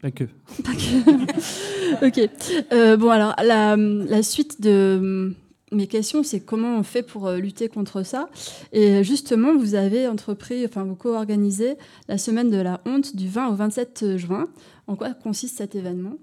[0.00, 0.24] Pas que.
[0.64, 2.06] Pas que.
[2.06, 2.30] ok.
[2.72, 5.32] Euh, bon, alors, la, la suite de
[5.70, 8.28] mes questions, c'est comment on fait pour euh, lutter contre ça.
[8.72, 11.76] Et justement, vous avez entrepris, enfin, vous co-organisez
[12.08, 14.48] la semaine de la honte du 20 au 27 juin.
[14.86, 16.16] En quoi consiste cet événement?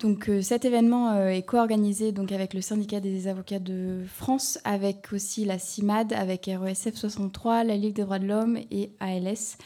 [0.00, 5.12] Donc euh, cet événement euh, est co-organisé avec le syndicat des avocats de France, avec
[5.12, 9.56] aussi la CIMAD, avec RESF 63, la Ligue des droits de l'homme et ALS,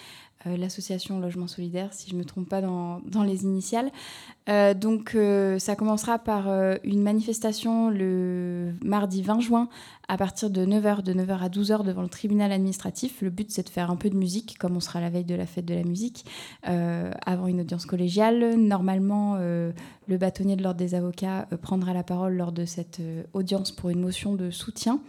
[0.47, 3.91] euh, l'association Logement Solidaire, si je ne me trompe pas dans, les initiales.
[4.49, 6.49] Euh, donc euh, ça commencera par
[6.83, 9.69] une manifestation le mardi 20 juin
[10.09, 13.21] à partir de 9h, de 9h à 12h devant le tribunal administratif.
[13.21, 15.35] Le but c'est de faire un peu de musique, comme on sera la veille de
[15.35, 16.25] la fête de la musique,
[16.63, 18.57] avant une audience collégiale.
[18.57, 23.01] Normalement, le bâtonnier de l'ordre des avocats prendra la parole lors de cette
[23.35, 25.01] audience pour une motion de soutien.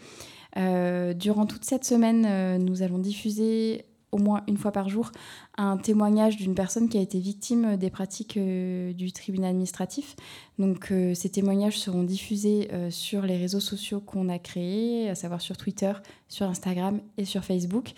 [0.56, 5.12] Durant toute cette semaine, nous allons diffuser au moins une fois par jour
[5.58, 10.15] un témoignage d'une personne qui a été victime des pratiques euh, du tribunal administratif.
[10.60, 15.15] Donc euh, ces témoignages seront diffusés euh, sur les réseaux sociaux qu'on a créés, à
[15.15, 15.93] savoir sur Twitter,
[16.28, 17.93] sur Instagram et sur Facebook.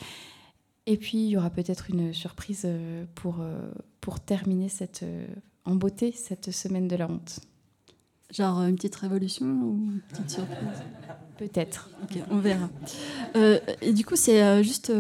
[0.86, 3.72] Et puis il y aura peut-être une surprise euh, pour, euh,
[4.02, 5.26] pour terminer cette, euh,
[5.66, 7.40] en beauté cette semaine de la honte.
[8.32, 10.84] Genre une petite révolution ou une petite surprise?
[11.38, 11.90] Peut-être.
[12.04, 12.70] Ok, on verra.
[13.36, 14.92] Euh, et du coup, c'est euh, juste.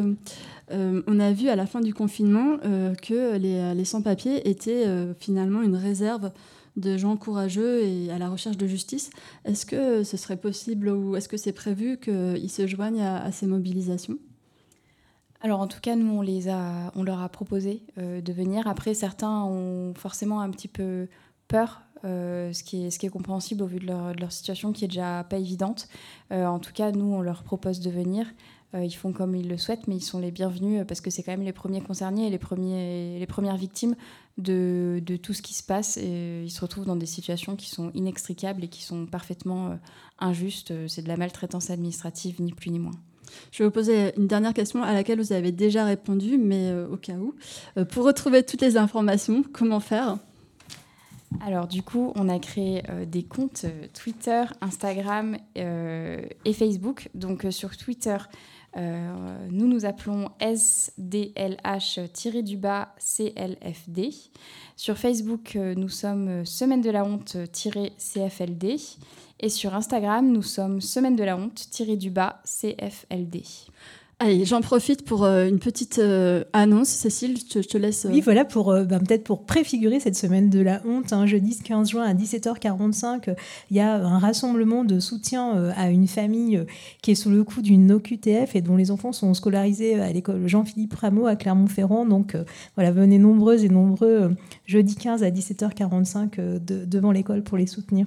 [0.71, 4.49] Euh, euh, on a vu à la fin du confinement euh, que les, les sans-papiers
[4.49, 6.32] étaient euh, finalement une réserve
[6.76, 9.12] de gens courageux et à la recherche de justice.
[9.45, 13.45] Est-ce que ce serait possible ou est-ce que c'est prévu qu'ils se joignent à, ces
[13.45, 14.17] mobilisations?
[15.41, 16.23] Alors en tout cas, nous,
[16.95, 18.67] on, leur a proposé euh, de venir.
[18.67, 21.08] Après, certains ont forcément un petit peu
[21.47, 25.38] peur, euh, ce, qui est, compréhensible au vu de leur, situation qui est déjà pas
[25.38, 25.88] évidente.
[26.32, 28.26] Euh, en tout cas, nous, on leur propose de venir.
[28.74, 31.10] Euh, ils font comme ils le souhaitent, mais ils sont les bienvenus euh, parce que
[31.10, 33.96] c'est quand même les premiers concernés et les, premiers, les premières victimes
[34.38, 35.98] de, de tout ce qui se passe.
[35.98, 39.76] Et ils se retrouvent dans des situations qui sont inextricables et qui sont parfaitement euh,
[40.20, 40.72] injustes.
[40.72, 42.96] Euh, C'est de la maltraitance administrative, ni plus ni moins.
[43.52, 46.88] Je vais vous poser une dernière question à laquelle vous avez déjà répondu, mais euh,
[46.88, 47.36] au cas où.
[47.78, 50.18] Euh, pour retrouver toutes les informations, comment faire?
[51.42, 57.10] Alors du coup, on a créé euh, des comptes euh, Twitter, Instagram euh, et Facebook.
[57.16, 58.18] Donc euh, sur Twitter,
[58.76, 60.96] euh, nous nous appelons SDLH-du-bas
[62.98, 64.10] CLFD.
[64.76, 68.78] Sur Facebook, euh, nous sommes Semaine de la honte-CFLD.
[69.40, 73.44] Et sur Instagram, nous sommes Semaine de la honte-du-bas CFLD.
[74.19, 76.88] Allez, j'en profite pour euh, une petite euh, annonce.
[76.88, 78.06] Cécile, je te, je te laisse.
[78.06, 81.26] euh, Oui, voilà, pour euh, ben, peut-être pour préfigurer cette semaine de la honte, hein,
[81.26, 83.34] jeudi 15 juin à 17h45, euh,
[83.69, 86.63] il y a un rassemblement de soutien euh, à une famille euh,
[87.02, 90.47] qui est sous le coup d'une OQTF et dont les enfants sont scolarisés à l'école
[90.47, 92.06] Jean-Philippe Rameau à Clermont-Ferrand.
[92.06, 92.45] Donc euh,
[92.76, 94.30] voilà, venez nombreuses et nombreux euh,
[94.65, 98.06] jeudi 15 à 17h45 euh, de- devant l'école pour les soutenir.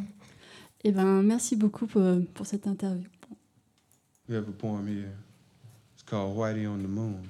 [0.84, 3.04] Eh ben, merci beaucoup pour, pour cette interview.
[4.28, 4.42] Here.
[4.48, 5.25] It's
[6.06, 7.28] called Whitey on the Moon.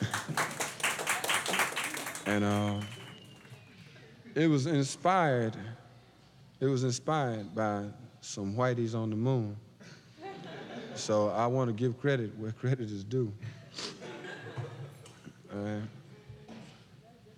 [2.26, 2.80] and uh,
[4.34, 5.56] it was inspired.
[6.60, 7.86] It was inspired by
[8.20, 9.56] some Whiteys on the moon.
[10.94, 13.32] So I want to give credit where credit is due.
[15.52, 15.82] All right.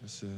[0.00, 0.28] That's it.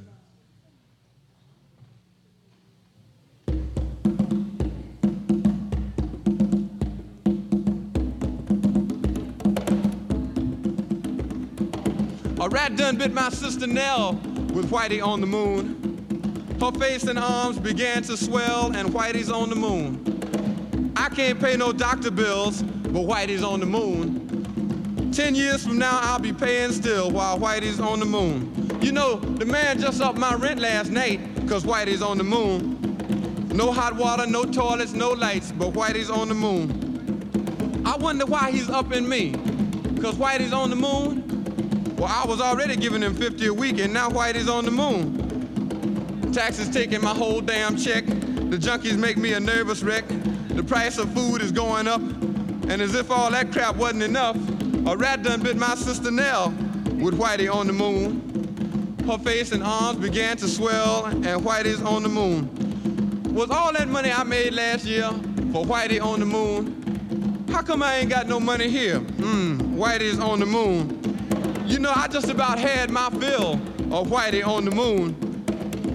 [12.55, 14.13] Rat done bit my sister Nell
[14.53, 16.57] with Whitey on the moon.
[16.61, 20.93] Her face and arms began to swell, and Whitey's on the moon.
[20.95, 25.11] I can't pay no doctor bills, but Whitey's on the moon.
[25.11, 28.79] Ten years from now, I'll be paying still while Whitey's on the moon.
[28.81, 32.79] You know, the man just upped my rent last night, cause Whitey's on the moon.
[33.53, 37.83] No hot water, no toilets, no lights, but Whitey's on the moon.
[37.85, 39.33] I wonder why he's upping me,
[40.01, 41.24] cause Whitey's on the moon.
[41.97, 46.33] Well, I was already giving him 50 a week, and now Whitey's on the moon.
[46.33, 48.05] Taxes taking my whole damn check.
[48.07, 50.05] The junkies make me a nervous wreck.
[50.49, 52.01] The price of food is going up.
[52.01, 54.37] And as if all that crap wasn't enough,
[54.87, 56.51] a rat done bit my sister Nell
[56.99, 58.21] with Whitey on the moon.
[59.07, 62.51] Her face and arms began to swell, and Whitey's on the moon.
[63.35, 65.11] Was all that money I made last year
[65.53, 67.45] for Whitey on the moon?
[67.51, 68.99] How come I ain't got no money here?
[68.99, 71.04] Mmm, Whitey's on the moon.
[71.67, 73.55] You know, I just about had my fill
[73.91, 75.17] of Whitey on the moon.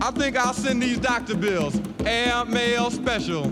[0.02, 3.44] I think I'll send these doctor bills, air mail special.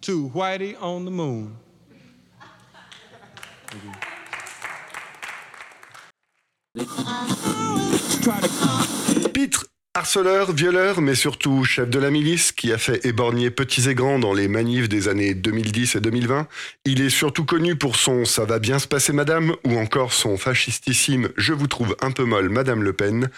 [0.00, 1.56] To Whitey on the moon.
[9.34, 13.94] Pitre, harceleur, violeur, mais surtout chef de la milice qui a fait éborgner petits et
[13.94, 16.48] grands dans les manifs des années 2010 et 2020,
[16.86, 20.38] il est surtout connu pour son Ça va bien se passer madame ou encore son
[20.38, 23.28] fascistissime Je vous trouve un peu molle madame Le Pen.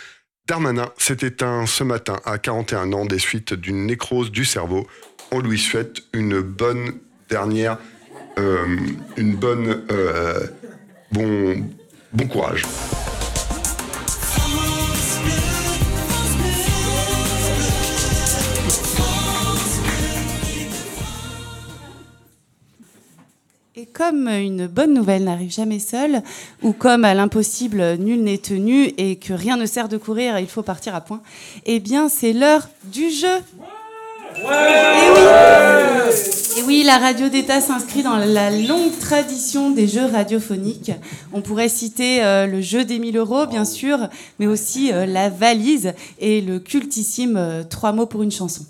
[0.47, 4.87] Darmanin s'est éteint ce matin à 41 ans des suites d'une nécrose du cerveau.
[5.33, 6.93] On lui souhaite une bonne
[7.29, 7.79] dernière,
[8.39, 8.77] euh,
[9.17, 10.47] une bonne, euh,
[11.11, 11.67] bon,
[12.13, 12.63] bon courage.
[23.95, 26.23] Comme une bonne nouvelle n'arrive jamais seule,
[26.63, 30.49] ou comme à l'impossible nul n'est tenu et que rien ne sert de courir, il
[30.49, 31.23] faut partir à point,
[31.65, 33.39] eh bien c'est l'heure du jeu.
[34.37, 34.51] Et oui,
[36.59, 40.91] Et oui, la radio d'État s'inscrit dans la longue tradition des jeux radiophoniques.
[41.33, 44.09] On pourrait citer euh, le jeu des 1000 euros, bien sûr,
[44.41, 48.65] mais aussi euh, la valise et le cultissime euh, trois mots pour une chanson.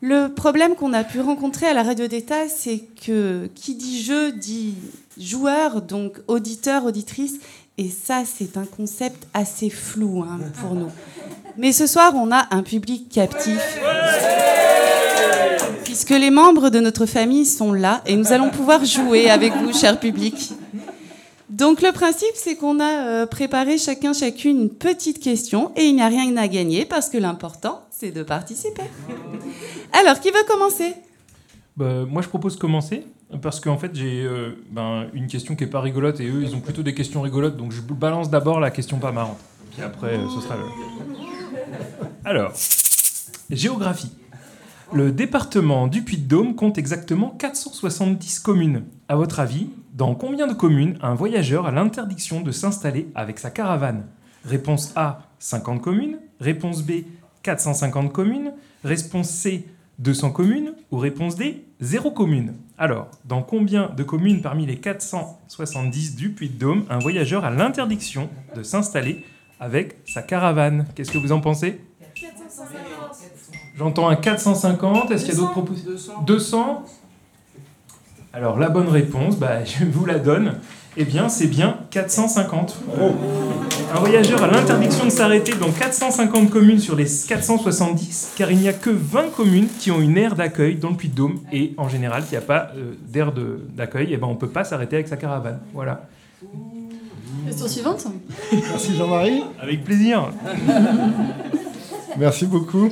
[0.00, 4.30] Le problème qu'on a pu rencontrer à la radio d'État, c'est que qui dit jeu
[4.30, 4.74] dit
[5.18, 7.40] joueur, donc auditeur, auditrice,
[7.78, 10.90] et ça, c'est un concept assez flou hein, pour nous.
[11.56, 13.60] Mais ce soir, on a un public captif,
[15.82, 19.72] puisque les membres de notre famille sont là, et nous allons pouvoir jouer avec vous,
[19.72, 20.52] cher public.
[21.50, 25.96] Donc le principe, c'est qu'on a euh, préparé chacun, chacune une petite question, et il
[25.96, 28.84] n'y a rien à gagner, parce que l'important, c'est de participer.
[29.92, 30.94] Alors, qui veut commencer?
[31.76, 33.04] Bah, moi, je propose commencer
[33.42, 36.54] parce qu'en fait, j'ai euh, ben, une question qui est pas rigolote et eux, ils
[36.54, 37.56] ont plutôt des questions rigolotes.
[37.56, 39.40] Donc, je balance d'abord la question pas marrante.
[39.72, 40.62] Puis après, euh, ce sera le.
[42.24, 42.52] Alors,
[43.50, 44.12] géographie.
[44.92, 48.84] Le département du Puy-de-Dôme compte exactement 470 communes.
[49.08, 53.50] À votre avis, dans combien de communes un voyageur a l'interdiction de s'installer avec sa
[53.50, 54.06] caravane?
[54.44, 56.18] Réponse A, 50 communes.
[56.40, 57.02] Réponse B,
[57.48, 58.52] 450 communes.
[58.84, 59.66] Réponse C,
[60.00, 60.72] 200 communes.
[60.90, 62.54] Ou réponse D, 0 commune.
[62.76, 68.62] Alors, dans combien de communes parmi les 470 du Puy-de-Dôme un voyageur a l'interdiction de
[68.62, 69.24] s'installer
[69.60, 70.86] avec sa caravane?
[70.94, 71.80] Qu'est-ce que vous en pensez?
[73.78, 75.10] J'entends un 450.
[75.10, 76.84] Est-ce qu'il y a d'autres propositions 200
[78.34, 80.56] Alors, la bonne réponse, bah, je vous la donne.
[81.00, 82.76] Eh bien, c'est bien 450.
[83.94, 88.68] Un voyageur a l'interdiction de s'arrêter dans 450 communes sur les 470, car il n'y
[88.68, 92.24] a que 20 communes qui ont une aire d'accueil dans le Puy-de-Dôme, et en général,
[92.24, 93.32] s'il n'y a pas euh, d'aire
[93.76, 95.60] d'accueil, eh ben, on ne peut pas s'arrêter avec sa caravane.
[95.72, 96.02] Voilà.
[97.46, 98.04] Question suivante.
[98.52, 99.44] Merci Jean-Marie.
[99.62, 100.32] Avec plaisir.
[102.18, 102.88] Merci beaucoup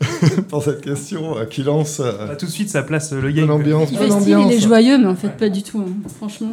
[0.50, 2.00] pour cette question euh, qui lance.
[2.00, 5.16] euh, tout de suite, ça place le Bonne ambiance, Il il est joyeux, mais en
[5.16, 5.78] fait, pas du tout.
[5.78, 6.08] hein.
[6.18, 6.52] Franchement.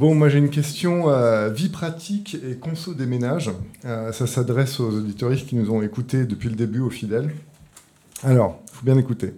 [0.00, 3.50] Bon, moi j'ai une question euh, vie pratique et conso des ménages.
[3.84, 7.30] Euh, ça s'adresse aux auditoristes qui nous ont écoutés depuis le début, aux fidèles.
[8.22, 9.34] Alors, il faut bien écouter.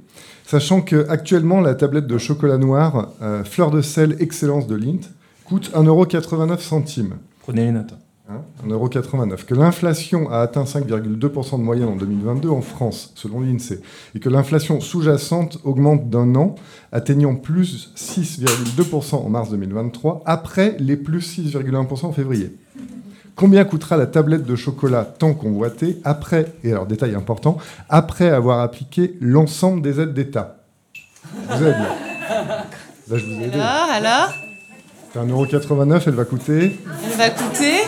[0.47, 5.11] Sachant que actuellement la tablette de chocolat noir euh, fleur de sel excellence de Lindt
[5.45, 7.09] coûte 1,89€.
[7.41, 7.95] Prenez les notes.
[8.33, 9.45] Hein, 1,89€.
[9.45, 13.81] Que l'inflation a atteint 5,2% de moyenne en 2022 en France, selon l'INSEE,
[14.15, 16.55] et que l'inflation sous-jacente augmente d'un an,
[16.93, 22.57] atteignant plus 6,2% en mars 2023, après les plus 6,1% en février.
[23.35, 27.59] Combien coûtera la tablette de chocolat tant convoitée après, et alors détail important,
[27.89, 30.65] après avoir appliqué l'ensemble des aides d'État?
[31.49, 31.89] Vous avez bien.
[33.09, 33.55] Là, je vous ai aidé.
[33.59, 34.33] Alors, alors?
[35.13, 36.81] C'est 1,89€, elle va coûter?
[37.05, 37.81] Elle va coûter?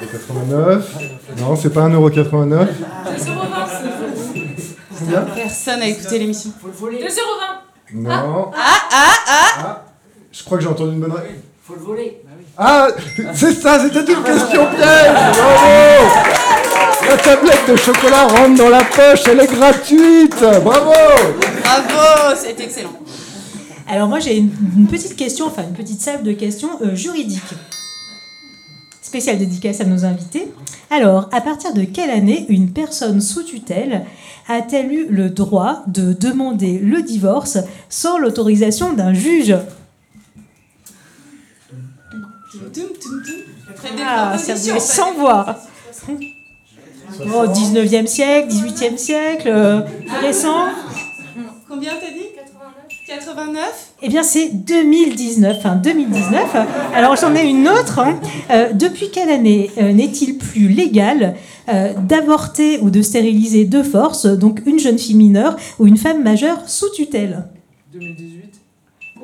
[0.00, 0.80] 1,89€.
[1.40, 2.66] Non, c'est pas 1,89€.
[4.98, 6.50] Combien Personne n'a écouté l'émission.
[6.64, 8.50] 2,20 Non.
[8.54, 9.84] Ah, ah, ah
[10.32, 11.28] Je crois que j'ai entendu une bonne réponse.
[11.64, 12.22] Faut le voler.
[12.56, 12.88] Ah,
[13.34, 16.10] c'est ça, c'était une question piège Bravo
[17.08, 20.92] La tablette de chocolat rentre dans la poche, elle est gratuite Bravo
[21.62, 22.98] Bravo, c'est excellent.
[23.86, 27.42] Alors moi j'ai une, une petite question, enfin une petite salve de questions euh, juridiques.
[29.08, 30.52] Spéciale dédicace à nos invités.
[30.90, 34.04] Alors, à partir de quelle année une personne sous tutelle
[34.48, 37.56] a-t-elle eu le droit de demander le divorce
[37.88, 39.56] sans l'autorisation d'un juge?
[44.04, 45.56] Ah, ça sans voix.
[47.20, 49.80] Oh, 19e siècle, 18e siècle, euh,
[50.20, 50.66] récent.
[51.66, 52.27] Combien t'as dit?
[53.08, 55.56] 89 Eh bien, c'est 2019.
[55.58, 56.56] Enfin, 2019.
[56.94, 58.00] Alors, j'en ai une autre.
[58.00, 58.20] hein.
[58.50, 61.34] Euh, depuis quelle année euh, n'est-il plus légal
[61.70, 66.22] euh, d'avorter ou de stériliser de force, donc une jeune fille mineure ou une femme
[66.22, 67.44] majeure sous tutelle?
[67.92, 68.47] 2018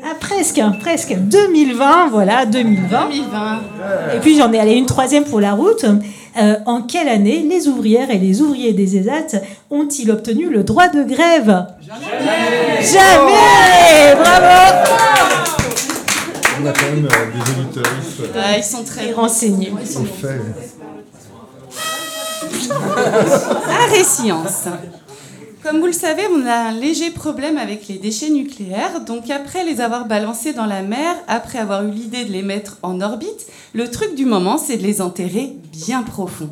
[0.07, 1.15] Ah, presque, hein, presque.
[1.17, 3.09] 2020, voilà, 2020.
[3.09, 3.61] 2020.
[4.15, 5.87] Et puis, j'en ai allé une troisième pour la route.
[6.37, 9.41] Euh, en quelle année les ouvrières et les ouvriers des ESAT
[9.71, 11.67] ont-ils obtenu le droit de grève?
[12.81, 14.91] Jamais Bravo
[16.61, 17.93] On a quand même euh, des auditeurs.
[18.37, 19.73] Ah, ils sont très renseignés.
[19.73, 20.41] Au fait.
[22.71, 24.69] Art et sciences.
[25.65, 29.01] Comme vous le savez, on a un léger problème avec les déchets nucléaires.
[29.01, 32.77] Donc après les avoir balancés dans la mer, après avoir eu l'idée de les mettre
[32.83, 36.51] en orbite, le truc du moment, c'est de les enterrer bien profond.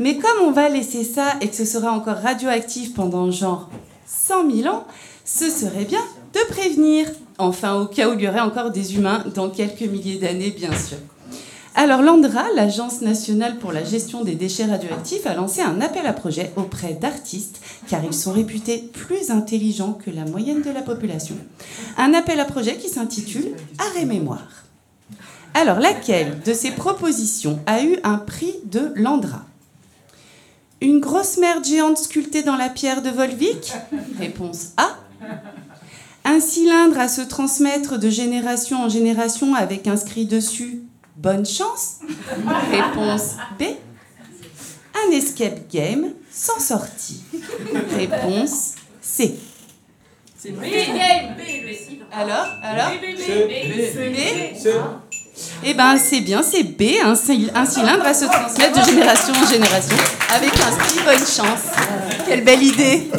[0.00, 3.70] Mais comme on va laisser ça et que ce sera encore radioactif pendant genre
[4.06, 4.84] 100 000 ans,
[5.24, 6.02] ce serait bien
[6.34, 7.06] de prévenir.
[7.38, 10.72] Enfin, au cas où il y aurait encore des humains dans quelques milliers d'années, bien
[10.76, 10.98] sûr.
[11.74, 16.12] Alors l'ANDRA, l'Agence nationale pour la gestion des déchets radioactifs, a lancé un appel à
[16.12, 21.34] projet auprès d'artistes, car ils sont réputés plus intelligents que la moyenne de la population.
[21.96, 24.64] Un appel à projet qui s'intitule Art et Mémoire.
[25.54, 29.44] Alors laquelle de ces propositions a eu un prix de l'ANDRA?
[30.82, 33.72] Une grosse merde géante sculptée dans la pierre de Volvic?
[34.18, 34.98] Réponse A.
[36.24, 40.81] Un cylindre à se transmettre de génération en génération avec inscrit dessus
[41.22, 41.98] Bonne chance
[42.70, 43.62] Réponse B.
[44.94, 47.22] Un escape game sans sortie.
[47.96, 49.36] Réponse C.
[50.36, 51.36] C'est B, game.
[52.12, 53.46] Alors Alors B, B, B, C.
[53.46, 54.58] B, B, B.
[54.58, 54.70] C.
[55.64, 56.82] Eh ben, c'est bien, c'est B.
[57.04, 59.96] Un, cyl- un cylindre va se transmettre de génération en génération
[60.34, 61.70] avec un si bonne chance.
[62.26, 63.10] Quelle belle idée.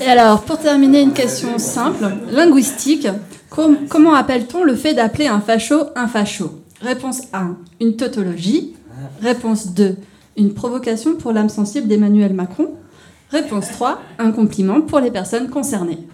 [0.00, 3.08] Et alors, pour terminer, une question simple, linguistique.
[3.54, 6.60] Com- comment appelle-t-on le fait d'appeler un facho un facho?
[6.80, 8.74] Réponse 1, une tautologie.
[9.22, 9.96] Réponse 2,
[10.36, 12.74] une provocation pour l'âme sensible d'Emmanuel Macron.
[13.30, 16.06] Réponse 3, un compliment pour les personnes concernées.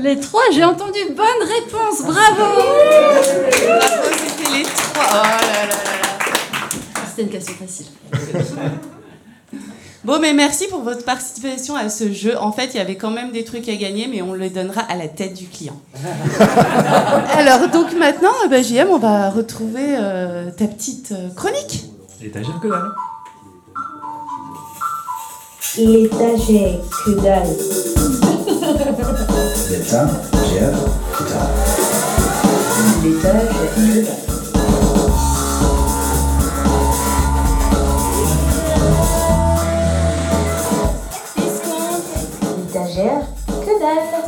[0.00, 5.04] Les trois, j'ai entendu bonne réponse, bravo Bravo, c'était les trois.
[5.10, 7.04] Oh là là là là.
[7.08, 7.86] C'était une question facile.
[10.06, 12.38] Bon, mais merci pour votre participation à ce jeu.
[12.38, 14.82] En fait, il y avait quand même des trucs à gagner, mais on les donnera
[14.82, 15.74] à la tête du client.
[17.32, 21.86] Alors, donc maintenant, euh, bah, JM, on va retrouver euh, ta petite euh, chronique.
[22.22, 22.92] L'étagère que dalle.
[25.76, 27.56] L'étagère que dalle.
[29.70, 30.08] L'étagère
[31.18, 31.50] que dalle.
[33.02, 34.35] L'étagère que dalle.
[42.96, 44.24] Que dalle.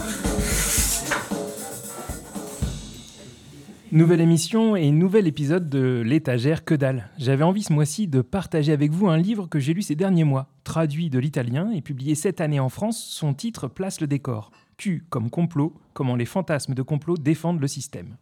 [3.92, 7.08] Nouvelle émission et nouvel épisode de l'étagère que dalle.
[7.16, 10.24] J'avais envie ce mois-ci de partager avec vous un livre que j'ai lu ces derniers
[10.24, 13.02] mois, traduit de l'italien et publié cette année en France.
[13.02, 14.50] Son titre place le décor.
[14.76, 18.18] Q comme complot, comment les fantasmes de complot défendent le système.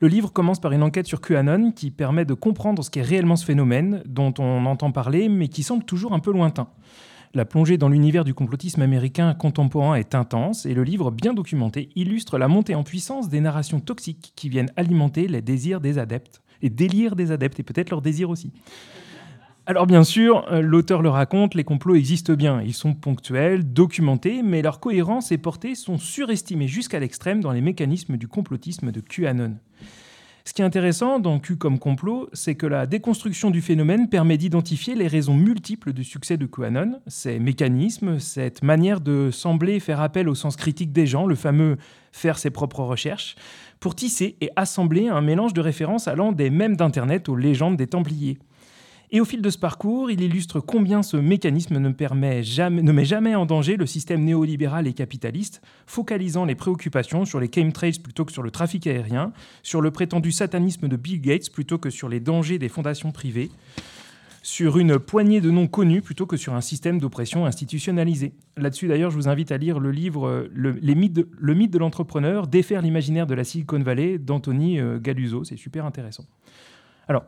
[0.00, 3.36] Le livre commence par une enquête sur QAnon qui permet de comprendre ce qu'est réellement
[3.36, 6.68] ce phénomène dont on entend parler mais qui semble toujours un peu lointain.
[7.34, 11.88] La plongée dans l'univers du complotisme américain contemporain est intense et le livre, bien documenté,
[11.96, 16.42] illustre la montée en puissance des narrations toxiques qui viennent alimenter les désirs des adeptes,
[16.60, 18.52] les délires des adeptes et peut-être leurs désirs aussi.
[19.64, 24.42] Alors bien sûr, euh, l'auteur le raconte, les complots existent bien, ils sont ponctuels, documentés,
[24.42, 29.00] mais leur cohérence et portée sont surestimées jusqu'à l'extrême dans les mécanismes du complotisme de
[29.00, 29.54] QAnon.
[30.44, 34.36] Ce qui est intéressant dans Q comme complot, c'est que la déconstruction du phénomène permet
[34.36, 40.00] d'identifier les raisons multiples du succès de QAnon, ces mécanismes, cette manière de sembler faire
[40.00, 41.76] appel au sens critique des gens, le fameux
[42.10, 43.36] faire ses propres recherches,
[43.78, 47.86] pour tisser et assembler un mélange de références allant des mèmes d'Internet aux légendes des
[47.86, 48.38] Templiers.
[49.14, 53.44] Et au fil de ce parcours, il illustre combien ce mécanisme ne, met jamais en
[53.44, 58.42] danger le système néolibéral et capitaliste, focalisant les préoccupations sur les chemtrails plutôt que sur
[58.42, 62.58] le trafic aérien, sur le prétendu satanisme de Bill Gates plutôt que sur les dangers
[62.58, 63.50] des fondations privées,
[64.42, 68.32] sur une poignée de noms connus plutôt que sur un système d'oppression institutionnalisé.
[68.56, 72.80] Là-dessus, d'ailleurs, je vous invite à lire le livre Le, le mythe de l'entrepreneur, défaire
[72.80, 75.44] l'imaginaire de la Silicon Valley d'Anthony euh, Galuso.
[75.44, 76.24] C'est super intéressant.
[77.08, 77.24] Alors,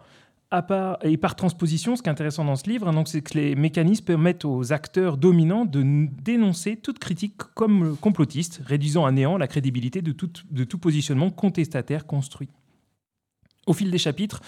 [1.02, 4.05] et par transposition, ce qui est intéressant dans ce livre, hein, c'est que les mécanismes
[4.05, 5.82] permettent aux acteurs dominants de
[6.22, 11.30] dénoncer toute critique comme complotiste, réduisant à néant la crédibilité de tout, de tout positionnement
[11.30, 12.48] contestataire construit.
[13.66, 14.40] Au fil des chapitres,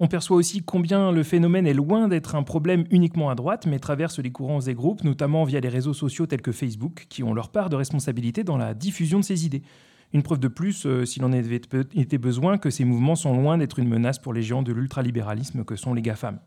[0.00, 3.78] on perçoit aussi combien le phénomène est loin d'être un problème uniquement à droite, mais
[3.78, 7.34] traverse les courants et groupes, notamment via les réseaux sociaux tels que Facebook, qui ont
[7.34, 9.62] leur part de responsabilité dans la diffusion de ces idées.
[10.12, 13.58] Une preuve de plus, euh, s'il en avait été besoin, que ces mouvements sont loin
[13.58, 16.38] d'être une menace pour les géants de l'ultralibéralisme que sont les GAFAM.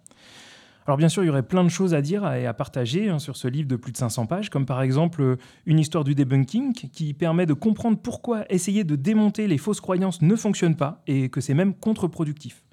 [0.87, 3.19] Alors bien sûr, il y aurait plein de choses à dire et à partager hein,
[3.19, 5.35] sur ce livre de plus de 500 pages, comme par exemple euh,
[5.67, 10.23] une histoire du debunking qui permet de comprendre pourquoi essayer de démonter les fausses croyances
[10.23, 12.63] ne fonctionne pas et que c'est même contre-productif.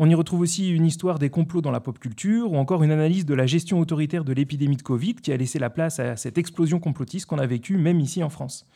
[0.00, 2.92] On y retrouve aussi une histoire des complots dans la pop culture ou encore une
[2.92, 6.16] analyse de la gestion autoritaire de l'épidémie de Covid qui a laissé la place à
[6.16, 8.66] cette explosion complotiste qu'on a vécue même ici en France.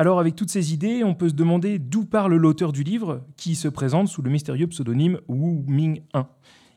[0.00, 3.56] Alors avec toutes ces idées, on peut se demander d'où parle l'auteur du livre qui
[3.56, 6.28] se présente sous le mystérieux pseudonyme Wu Ming 1.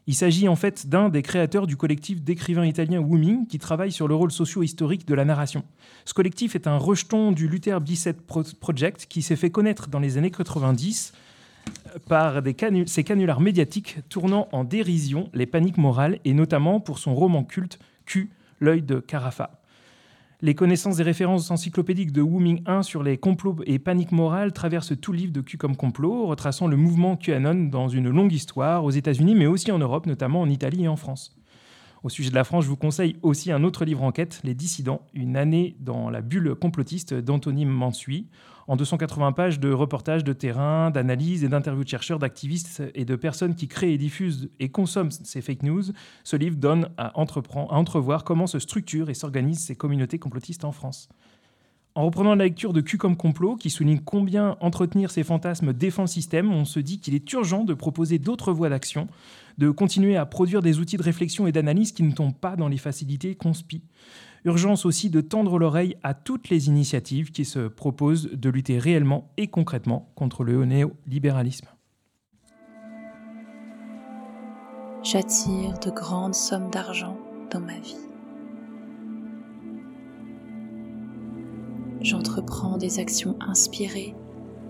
[0.08, 3.92] Il s'agit en fait d'un des créateurs du collectif d'écrivains italiens Wu Ming qui travaille
[3.92, 5.64] sur le rôle socio-historique de la narration.
[6.06, 10.00] Ce collectif est un rejeton du Luther Blissett Pro- Project qui s'est fait connaître dans
[10.00, 11.14] les années 90
[12.08, 12.42] par
[12.88, 17.78] ces canulars médiatiques tournant en dérision les paniques morales et notamment pour son roman culte
[18.08, 19.61] Q, l'œil de Carafa.
[20.44, 24.54] Les connaissances et références encyclopédiques de Wu Ming 1 sur les complots et paniques morales
[24.54, 28.34] traversent tout le livre de Q comme complot, retraçant le mouvement QAnon dans une longue
[28.34, 31.40] histoire aux États-Unis, mais aussi en Europe, notamment en Italie et en France.
[32.04, 35.06] Au sujet de la France, je vous conseille aussi un autre livre enquête, Les Dissidents,
[35.14, 38.26] une année dans la bulle complotiste d'Anthony Mansui,
[38.68, 43.16] en 280 pages de reportages de terrain, d'analyses et d'interviews de chercheurs, d'activistes et de
[43.16, 45.84] personnes qui créent et diffusent et consomment ces fake news.
[46.24, 50.72] Ce livre donne à, à entrevoir comment se structurent et s'organisent ces communautés complotistes en
[50.72, 51.08] France.
[51.94, 56.04] En reprenant la lecture de Q comme complot, qui souligne combien entretenir ces fantasmes défend
[56.04, 59.08] le système, on se dit qu'il est urgent de proposer d'autres voies d'action,
[59.62, 62.68] de continuer à produire des outils de réflexion et d'analyse qui ne tombent pas dans
[62.68, 63.84] les facilités conspi.
[64.44, 69.32] Urgence aussi de tendre l'oreille à toutes les initiatives qui se proposent de lutter réellement
[69.38, 71.68] et concrètement contre le néolibéralisme.
[75.04, 77.18] J'attire de grandes sommes d'argent
[77.52, 78.08] dans ma vie.
[82.02, 84.16] J'entreprends des actions inspirées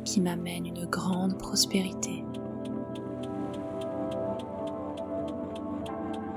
[0.04, 2.26] qui m'amènent une grande prospérité.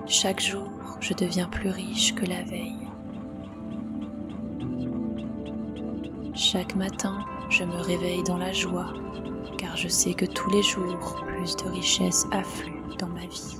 [0.06, 2.86] Chaque jour, je deviens plus riche que la veille.
[6.34, 8.92] Chaque matin, je me réveille dans la joie,
[9.56, 13.56] car je sais que tous les jours, plus de richesses affluent dans ma vie.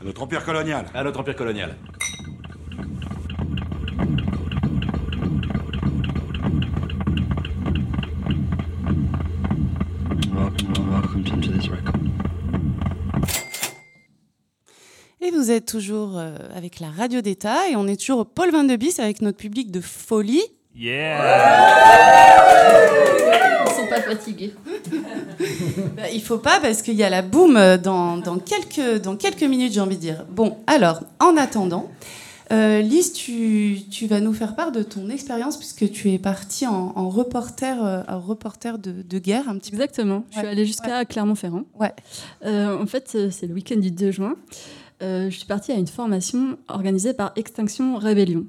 [0.00, 0.86] À notre empire colonial.
[0.94, 1.74] À notre empire colonial.
[15.20, 18.50] Et vous êtes toujours euh, avec la radio d'État et on est toujours au Paul
[18.50, 20.42] 22 bis avec notre public de folie.
[20.76, 21.24] Yeah
[23.66, 24.52] Ils sont pas fatigués.
[25.96, 29.16] Bah, il faut pas parce qu'il y a la boum euh, dans, dans quelques, dans
[29.16, 30.26] quelques minutes, j'ai envie de dire.
[30.28, 31.90] Bon, alors, en attendant,
[32.50, 36.66] euh, Lise, tu, tu vas nous faire part de ton expérience puisque tu es partie
[36.66, 39.76] en, en reporter, euh, en reporter de, de guerre un petit peu.
[39.76, 40.24] Exactement.
[40.30, 41.64] Je suis allée jusqu'à Clermont-Ferrand.
[41.78, 41.92] Ouais.
[42.44, 44.36] Euh, en fait, c'est le week-end du 2 juin.
[45.02, 48.46] Euh, je suis partie à une formation organisée par Extinction Rébellion.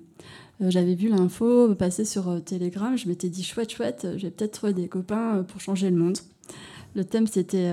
[0.61, 2.97] Euh, J'avais vu l'info passer sur euh, Telegram.
[2.97, 6.17] Je m'étais dit chouette, chouette, j'ai peut-être trouvé des copains pour changer le monde.
[6.95, 7.71] Le thème, c'était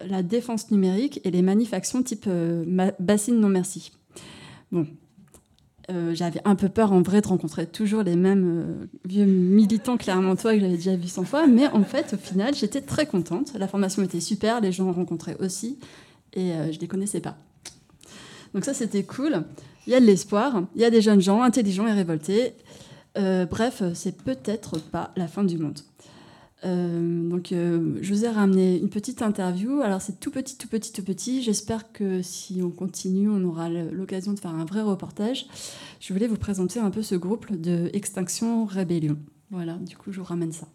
[0.00, 2.28] la défense numérique et les manifestations type
[3.00, 3.90] bassine non merci.
[4.70, 4.86] Bon,
[6.12, 10.60] j'avais un peu peur en vrai de rencontrer toujours les mêmes vieux militants clermontois que
[10.60, 13.52] j'avais déjà vu 100 fois, mais en fait, au final, j'étais très contente.
[13.58, 15.80] La formation était super, les gens rencontraient aussi,
[16.36, 17.36] et euh, je les connaissais pas.
[18.54, 19.44] Donc ça, c'était cool.
[19.86, 22.54] Il y a de l'espoir, il y a des jeunes gens intelligents et révoltés.
[23.16, 25.78] Euh, bref, c'est peut-être pas la fin du monde.
[26.64, 29.80] Euh, donc, euh, je vous ai ramené une petite interview.
[29.82, 31.42] Alors, c'est tout petit, tout petit, tout petit.
[31.42, 35.46] J'espère que si on continue, on aura l'occasion de faire un vrai reportage.
[36.00, 39.16] Je voulais vous présenter un peu ce groupe de Extinction Rébellion.
[39.50, 40.66] Voilà, du coup, je vous ramène ça.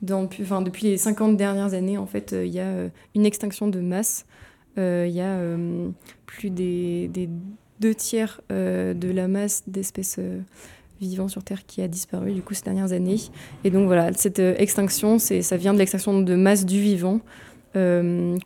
[0.00, 4.26] Depuis les 50 dernières années, en fait, il y a une extinction de masse.
[4.76, 5.38] Il y a
[6.32, 7.10] plus des,
[7.80, 10.38] deux tiers euh, de la masse d'espèces euh,
[11.00, 13.16] vivant sur Terre qui a disparu du coup ces dernières années.
[13.64, 17.20] Et donc voilà, cette euh, extinction, ça vient de l'extinction de masse du vivant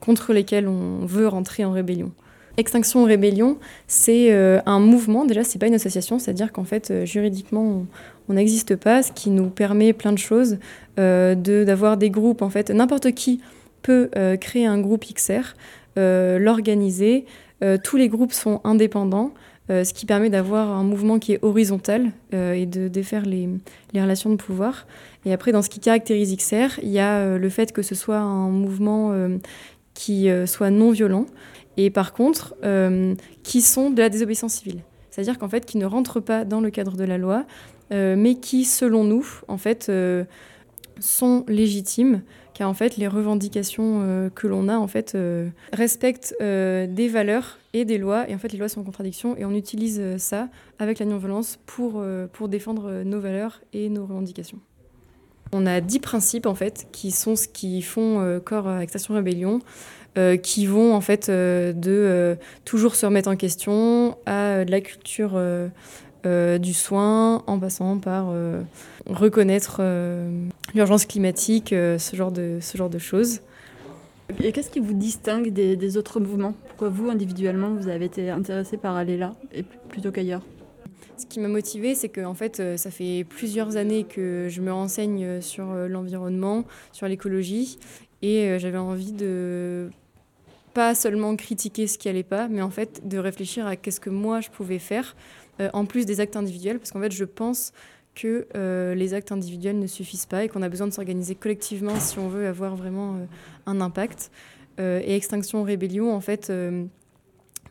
[0.01, 2.13] contre lesquels on veut rentrer en rébellion.
[2.59, 3.59] Extinction Rébellion,
[3.89, 4.33] c'est
[4.65, 7.85] un mouvement, déjà c'est pas une association, c'est-à-dire qu'en fait juridiquement
[8.29, 10.59] on- n'existe pas, ce qui nous permet plein de choses,
[10.97, 13.41] de, d'avoir des groupes, en fait n'importe qui
[13.83, 14.11] peut
[14.41, 15.55] créer un groupe XR,
[15.97, 17.25] l'organiser,
[17.83, 19.33] tous les groupes sont indépendants,
[19.71, 23.49] euh, ce qui permet d'avoir un mouvement qui est horizontal euh, et de défaire les,
[23.95, 24.87] relations de pouvoir.
[25.25, 27.95] Et après, dans ce qui caractérise XR, il y a euh, le fait que ce
[27.95, 29.39] soit un mouvement euh,
[29.95, 31.27] qui euh, soit non violent
[31.77, 34.83] et par contre euh, qui sont de la désobéissance civile.
[35.11, 37.47] C'est-à-dire qu'en fait, qui ne rentrent pas dans le cadre de la loi,
[37.93, 40.25] euh, mais qui, selon nous, en fait, euh,
[41.01, 42.23] sont légitimes,
[42.57, 47.07] car en fait, les revendications euh, que l'on a, en fait, euh, respectent euh, des
[47.07, 50.17] valeurs et des lois, et en fait, les lois sont en contradiction, et on utilise
[50.17, 50.49] ça
[50.79, 52.03] avec la non-violence pour,
[52.33, 54.59] pour défendre nos valeurs et nos revendications.
[55.53, 59.59] On a dix principes, en fait, qui sont ce qui font corps à Extinction Rébellion,
[60.43, 65.39] qui vont, en fait, de toujours se remettre en question à de la culture
[66.25, 68.63] euh, du soin, en passant par euh,
[69.07, 73.41] reconnaître euh, l'urgence climatique, ce, genre de, ce genre de choses.
[74.43, 76.55] Et qu'est-ce qui vous distingue des, des autres mouvements?
[76.69, 80.43] Pourquoi vous, individuellement, vous avez été intéressé par aller là et plutôt qu'ailleurs?
[81.17, 84.73] Ce qui m'a motivée, c'est que en fait, ça fait plusieurs années que je me
[84.73, 87.79] renseigne sur l'environnement, sur l'écologie,
[88.21, 89.89] et j'avais envie de
[90.77, 94.11] pas seulement critiquer ce qui allait pas, mais en fait de réfléchir à qu'est-ce que
[94.11, 95.17] moi je pouvais faire
[95.61, 97.73] euh, en plus des actes individuels, parce qu'en fait je pense
[98.15, 101.99] que euh, les actes individuels ne suffisent pas et qu'on a besoin de s'organiser collectivement
[102.01, 103.27] si on veut avoir vraiment euh,
[103.67, 104.31] un impact.
[104.79, 106.53] Et Extinction Rébellion, en fait,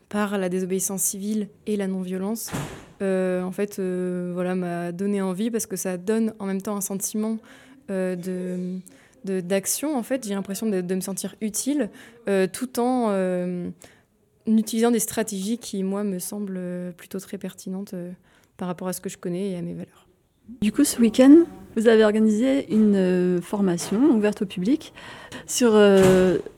[0.08, 2.50] par la désobéissance civile et la non-violence,
[3.00, 7.38] en fait, voilà, m'a donné envie parce que ça donne en même temps un sentiment
[7.88, 8.80] de
[9.22, 9.96] d'action.
[9.96, 11.90] En fait, j'ai l'impression de, me sentir utile,
[12.52, 13.12] tout en
[14.46, 18.12] utilisant des stratégies qui, moi, me semblent euh, plutôt très pertinentes euh,
[18.56, 20.06] par rapport à ce que je connais et à mes valeurs.
[20.60, 21.44] Du coup, ce week-end,
[21.74, 24.92] vous avez organisé une euh, formation ouverte au public
[25.46, 25.72] sur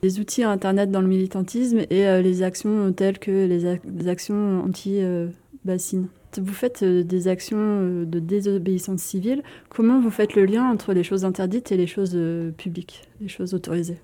[0.03, 4.63] les outils Internet dans le militantisme et les actions telles que les, ac- les actions
[4.63, 6.07] anti-bassines.
[6.37, 9.41] Vous faites des actions de désobéissance civile.
[9.69, 12.17] Comment vous faites le lien entre les choses interdites et les choses
[12.55, 13.99] publiques, les choses autorisées?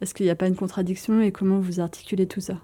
[0.00, 2.60] Est-ce qu'il n'y a pas une contradiction et comment vous articulez tout ça?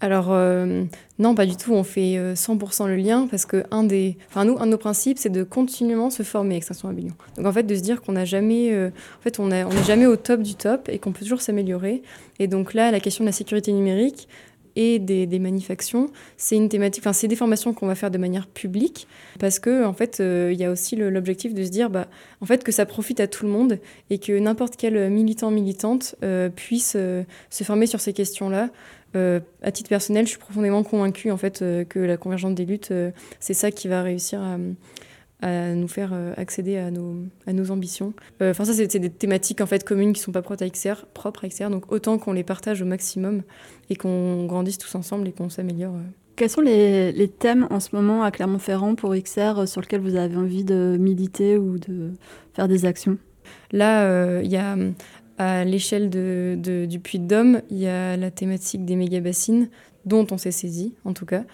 [0.00, 0.84] Alors, euh,
[1.18, 1.72] non, pas du tout.
[1.72, 4.78] On fait euh, 100% le lien parce que un, des, enfin, nous, un de nos
[4.78, 7.14] principes, c'est de continuellement se former Extinction Rebellion.
[7.36, 8.72] Donc, en fait, de se dire qu'on n'a jamais.
[8.72, 12.02] euh, en fait, on n'est jamais au top du top et qu'on peut toujours s'améliorer.
[12.38, 14.28] Et donc, là, la question de la sécurité numérique
[14.76, 15.40] et des, des
[16.36, 17.02] c'est une thématique.
[17.02, 19.08] Enfin, c'est des formations qu'on va faire de manière publique
[19.40, 22.06] parce que, en fait, euh, il y a aussi l'objectif de se dire, bah,
[22.42, 23.78] en fait, que ça profite à tout le monde
[24.10, 28.68] et que n'importe quel militant, militante euh, puisse euh, se former sur ces questions-là.
[29.16, 32.64] Euh, à titre personnel, je suis profondément convaincue en fait euh, que la convergence des
[32.64, 33.10] luttes, euh,
[33.40, 34.58] c'est ça qui va réussir à,
[35.42, 38.12] à nous faire euh, accéder à nos, à nos ambitions.
[38.40, 41.44] Enfin, ça, c'est des thématiques en fait communes qui sont pas propres à XR, propres
[41.44, 43.42] à XR, donc autant qu'on les partage au maximum
[43.90, 45.94] et qu'on grandisse tous ensemble et qu'on s'améliore.
[46.36, 50.16] Quels sont les, les thèmes en ce moment à Clermont-Ferrand pour XR sur lesquels vous
[50.16, 52.12] avez envie de militer ou de
[52.52, 53.16] faire des actions?
[53.72, 54.76] Là, euh, il y a
[55.38, 59.68] à l'échelle de, de- du Puy-de-Dôme, il y a la thématique des méga-bassines,
[60.04, 61.44] dont on s'est saisi, en tout cas,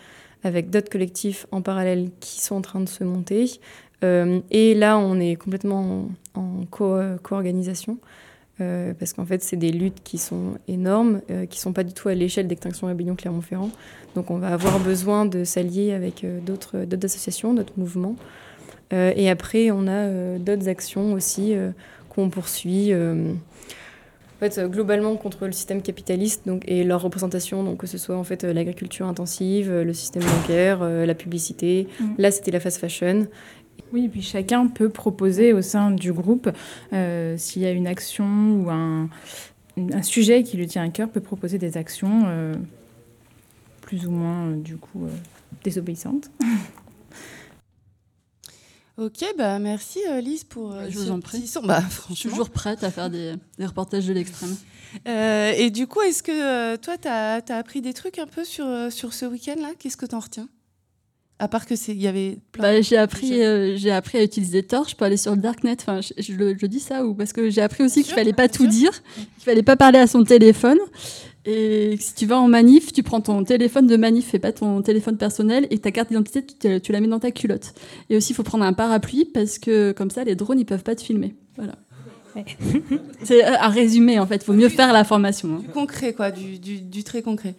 [0.45, 3.51] avec d'autres collectifs en parallèle qui sont en train de se monter.
[4.05, 7.99] Euh, et là, on est complètement en, en co- co-organisation.
[8.61, 11.95] euh, parce qu'en fait, c'est des luttes qui sont énormes, euh, qui sont pas du
[11.95, 13.71] tout à l'échelle d'Extinction Rébellion Clermont-Ferrand.
[14.15, 18.17] Donc, on va avoir besoin de s'allier avec d'autres associations, d'autres mouvements.
[18.91, 21.55] Et après, on a d'autres actions aussi
[22.11, 22.93] qu'on poursuit.
[24.49, 28.17] Fait, euh, globalement contre le système capitaliste donc, et leur représentation, donc que ce soit
[28.17, 31.89] en fait euh, l'agriculture intensive, euh, le système bancaire, la publicité.
[32.01, 32.05] Mm.
[32.19, 33.27] Là, c'était la fast fashion.
[33.93, 36.51] Oui, et puis chacun peut proposer au sein du groupe,
[36.93, 38.25] euh, s'il y a une action
[38.57, 39.09] ou un,
[39.77, 42.55] un sujet qui lui tient à cœur, peut proposer des actions euh,
[43.83, 45.07] plus ou moins, euh, du coup,
[45.63, 46.31] désobéissantes.
[48.99, 51.47] Ok, bah merci euh, Lise pour euh, Je vous en prie.
[51.47, 51.63] son.
[51.63, 54.55] Bah, Je suis toujours prête à faire des, des reportages de l'extrême.
[55.09, 58.67] Euh, et du coup, est-ce que toi, tu as, appris des trucs un peu sur,
[58.91, 59.71] sur ce week-end-là?
[59.79, 60.49] Qu'est-ce que tu en retiens?
[61.39, 64.19] À part que c'est, il y avait plein Bah, de j'ai appris, euh, j'ai appris
[64.19, 64.89] à utiliser Tor.
[64.89, 65.77] Je peux aller sur le darknet.
[65.81, 68.69] Enfin, je, je dis ça ou parce que j'ai appris aussi qu'il fallait pas tout
[68.69, 70.79] dire, qu'il fallait pas parler à son téléphone.
[71.45, 74.81] Et si tu vas en manif, tu prends ton téléphone de manif et pas ton
[74.83, 77.75] téléphone personnel et ta carte d'identité, tu, la mets dans ta culotte.
[78.11, 80.85] Et aussi, il faut prendre un parapluie parce que comme ça, les drones ils peuvent
[80.85, 81.35] pas te filmer.
[81.57, 81.75] Voilà.
[83.25, 84.43] C'est euh, à résumer en fait.
[84.43, 85.57] Faut mieux faire la formation.
[85.57, 85.59] hein.
[85.61, 87.55] Du concret, quoi, du, du, du très concret.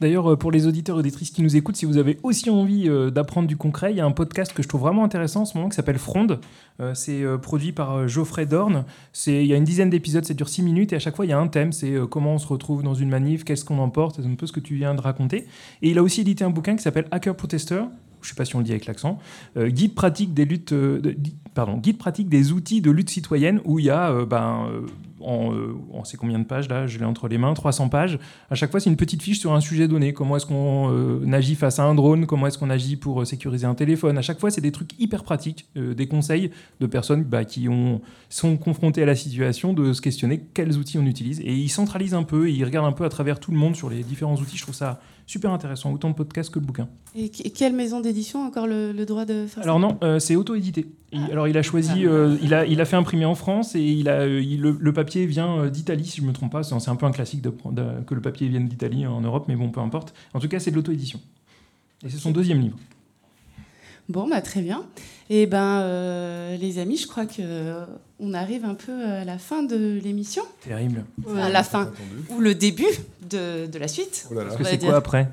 [0.00, 2.88] D'ailleurs, euh, pour les auditeurs et auditrices qui nous écoutent, si vous avez aussi envie
[2.88, 5.44] euh, d'apprendre du concret, il y a un podcast que je trouve vraiment intéressant en
[5.44, 6.40] ce moment qui s'appelle Fronde.
[6.80, 8.84] Euh, c'est produit par Geoffrey Dorn.
[9.26, 11.28] Il y a une dizaine d'épisodes, ça dure 6 minutes et à chaque fois il
[11.28, 11.72] y a un thème.
[11.72, 14.52] C'est comment on se retrouve dans une manif, qu'est-ce qu'on emporte, c'est un peu ce
[14.52, 15.46] que tu viens de raconter.
[15.82, 17.82] Et il a aussi édité un bouquin qui s'appelle Hacker Protester.
[18.20, 19.18] Je sais pas si on le dit avec l'accent.
[19.56, 20.74] guide pratique des luttes,
[21.54, 24.68] pardon, guide pratique des outils de lutte citoyenne où il y a ben,
[25.24, 28.18] en, euh, on sait combien de pages là, je l'ai entre les mains, 300 pages.
[28.50, 30.12] À chaque fois, c'est une petite fiche sur un sujet donné.
[30.12, 32.26] Comment est-ce qu'on euh, agit face à un drone?
[32.26, 34.18] Comment est-ce qu'on agit pour euh, sécuriser un téléphone?
[34.18, 36.50] À chaque fois, c'est des trucs hyper pratiques, des conseils
[36.80, 40.98] de personnes bah, qui ont, sont confrontées à la situation de se questionner quels outils
[40.98, 41.40] on utilise.
[41.40, 43.76] Et ils centralisent un peu, et ils regardent un peu à travers tout le monde
[43.76, 44.56] sur les différents outils.
[44.56, 46.88] Je trouve ça super intéressant, autant de podcasts que le bouquin.
[47.16, 49.98] Et, et quelle maison d'édition a encore le, le droit de faire Alors ça non,
[50.02, 50.86] euh, c'est auto-édité.
[51.12, 53.80] Il- Alors il a choisi, euh, il, a, il a fait imprimer en France et
[53.82, 56.62] il a, euh, il- le, le papier vient d'Italie, si je me trompe pas.
[56.62, 59.46] C'est un peu un classique de, prendre- de- que le papier vienne d'Italie en Europe,
[59.48, 60.12] mais bon, peu importe.
[60.34, 61.20] En tout cas, c'est de l'auto-édition.
[62.04, 62.76] Et c'est son deuxième livre.
[64.10, 64.84] Bon, bah, très bien.
[65.30, 67.40] Et ben, euh, les amis, je crois que
[68.24, 70.42] on arrive un peu à la fin de l'émission.
[70.66, 71.04] Terrible.
[71.38, 71.90] À la fin
[72.30, 72.84] ou le début
[73.30, 74.26] de, de la suite.
[74.34, 74.88] Parce on que va c'est dire.
[74.88, 75.28] quoi après?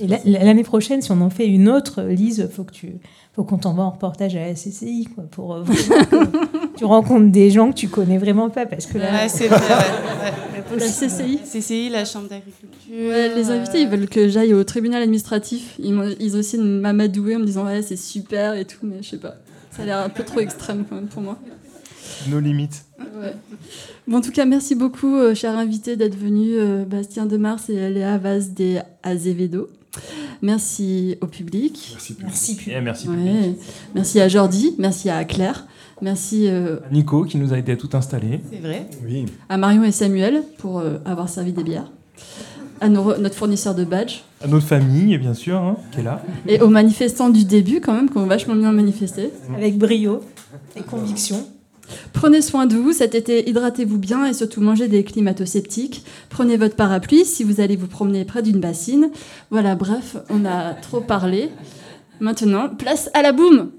[0.00, 2.94] Et la- L'année prochaine, si on en fait une autre, Lise, faut que tu,
[3.34, 5.64] faut qu'on t'envoie en reportage à la CCI, quoi, pour euh,
[6.10, 9.48] que tu rencontres des gens que tu connais vraiment pas, parce que là, Ouais, c'est
[9.48, 9.58] vrai.
[9.58, 10.78] ouais, ouais.
[10.78, 11.38] La CCI.
[11.44, 12.68] CCI, la Chambre d'agriculture.
[12.92, 15.74] Ouais, les invités, ils veulent que j'aille au tribunal administratif.
[15.78, 18.96] Ils, m'ont- ils ont aussi m'amadoué en me disant ouais c'est super et tout, mais
[19.02, 19.36] je sais pas.
[19.70, 21.38] Ça a l'air un peu trop extrême quand même pour moi.
[22.28, 22.84] Nos limites.
[24.12, 28.18] En tout cas, merci beaucoup, euh, cher invité, d'être venu, euh, Bastien Demars et Léa
[28.18, 29.68] Vaz des Azevedo.
[30.42, 31.90] Merci au public.
[31.92, 32.28] Merci, public.
[32.82, 33.58] Merci, public.
[33.94, 35.66] Merci, à Jordi, merci à Claire,
[36.00, 38.40] merci euh, à Nico qui nous a aidé à tout installer.
[38.50, 38.86] C'est vrai.
[39.04, 39.26] Oui.
[39.48, 41.90] À Marion et Samuel pour euh, avoir servi des bières.
[42.80, 44.20] À notre fournisseur de badge.
[44.40, 46.22] À notre famille, bien sûr, hein, qui est là.
[46.46, 49.30] Et aux manifestants du début, quand même, qui ont vachement bien manifesté.
[49.56, 50.20] Avec brio
[50.76, 51.44] et conviction.
[52.12, 56.04] Prenez soin de vous cet été, hydratez-vous bien et surtout mangez des climatosceptiques.
[56.28, 59.10] Prenez votre parapluie si vous allez vous promener près d'une bassine.
[59.50, 61.50] Voilà, bref, on a trop parlé.
[62.20, 63.70] Maintenant, place à la boum.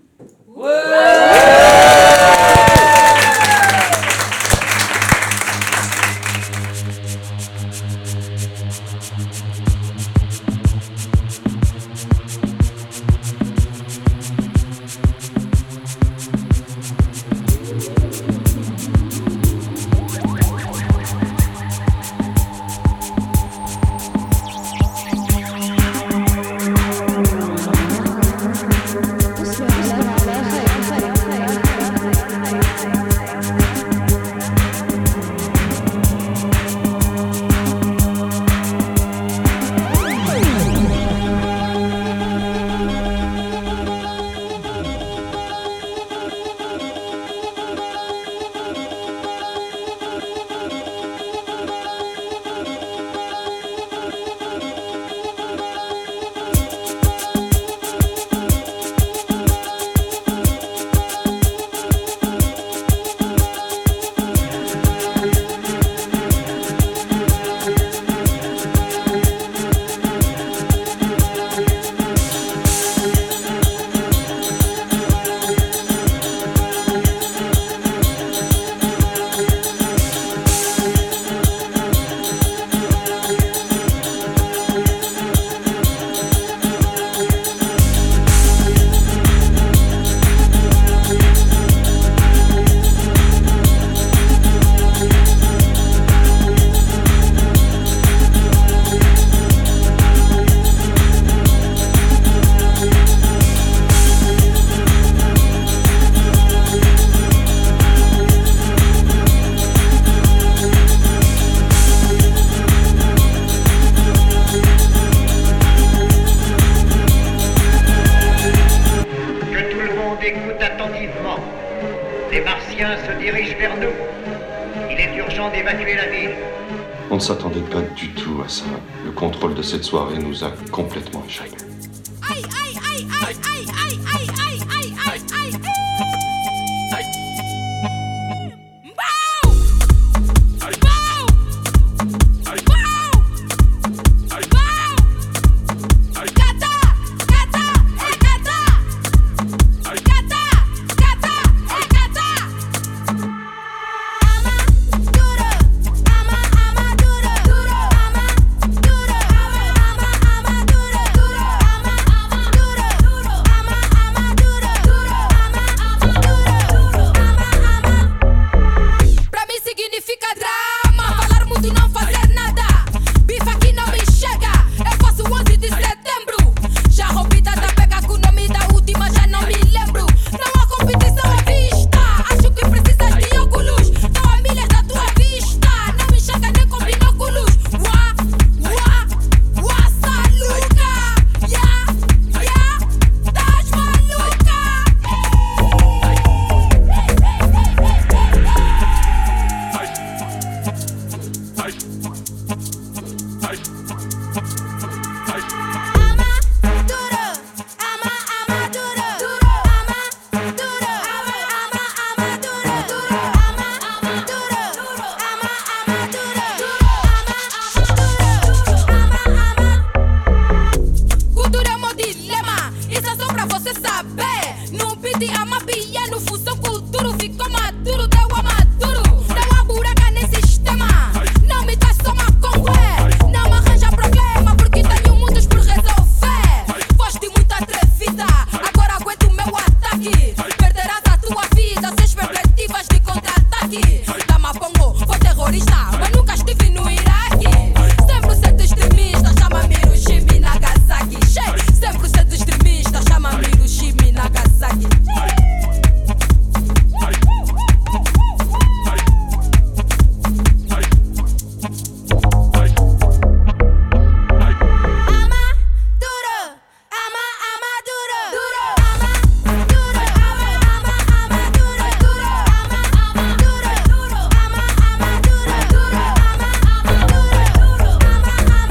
[130.00, 130.50] soirée nous a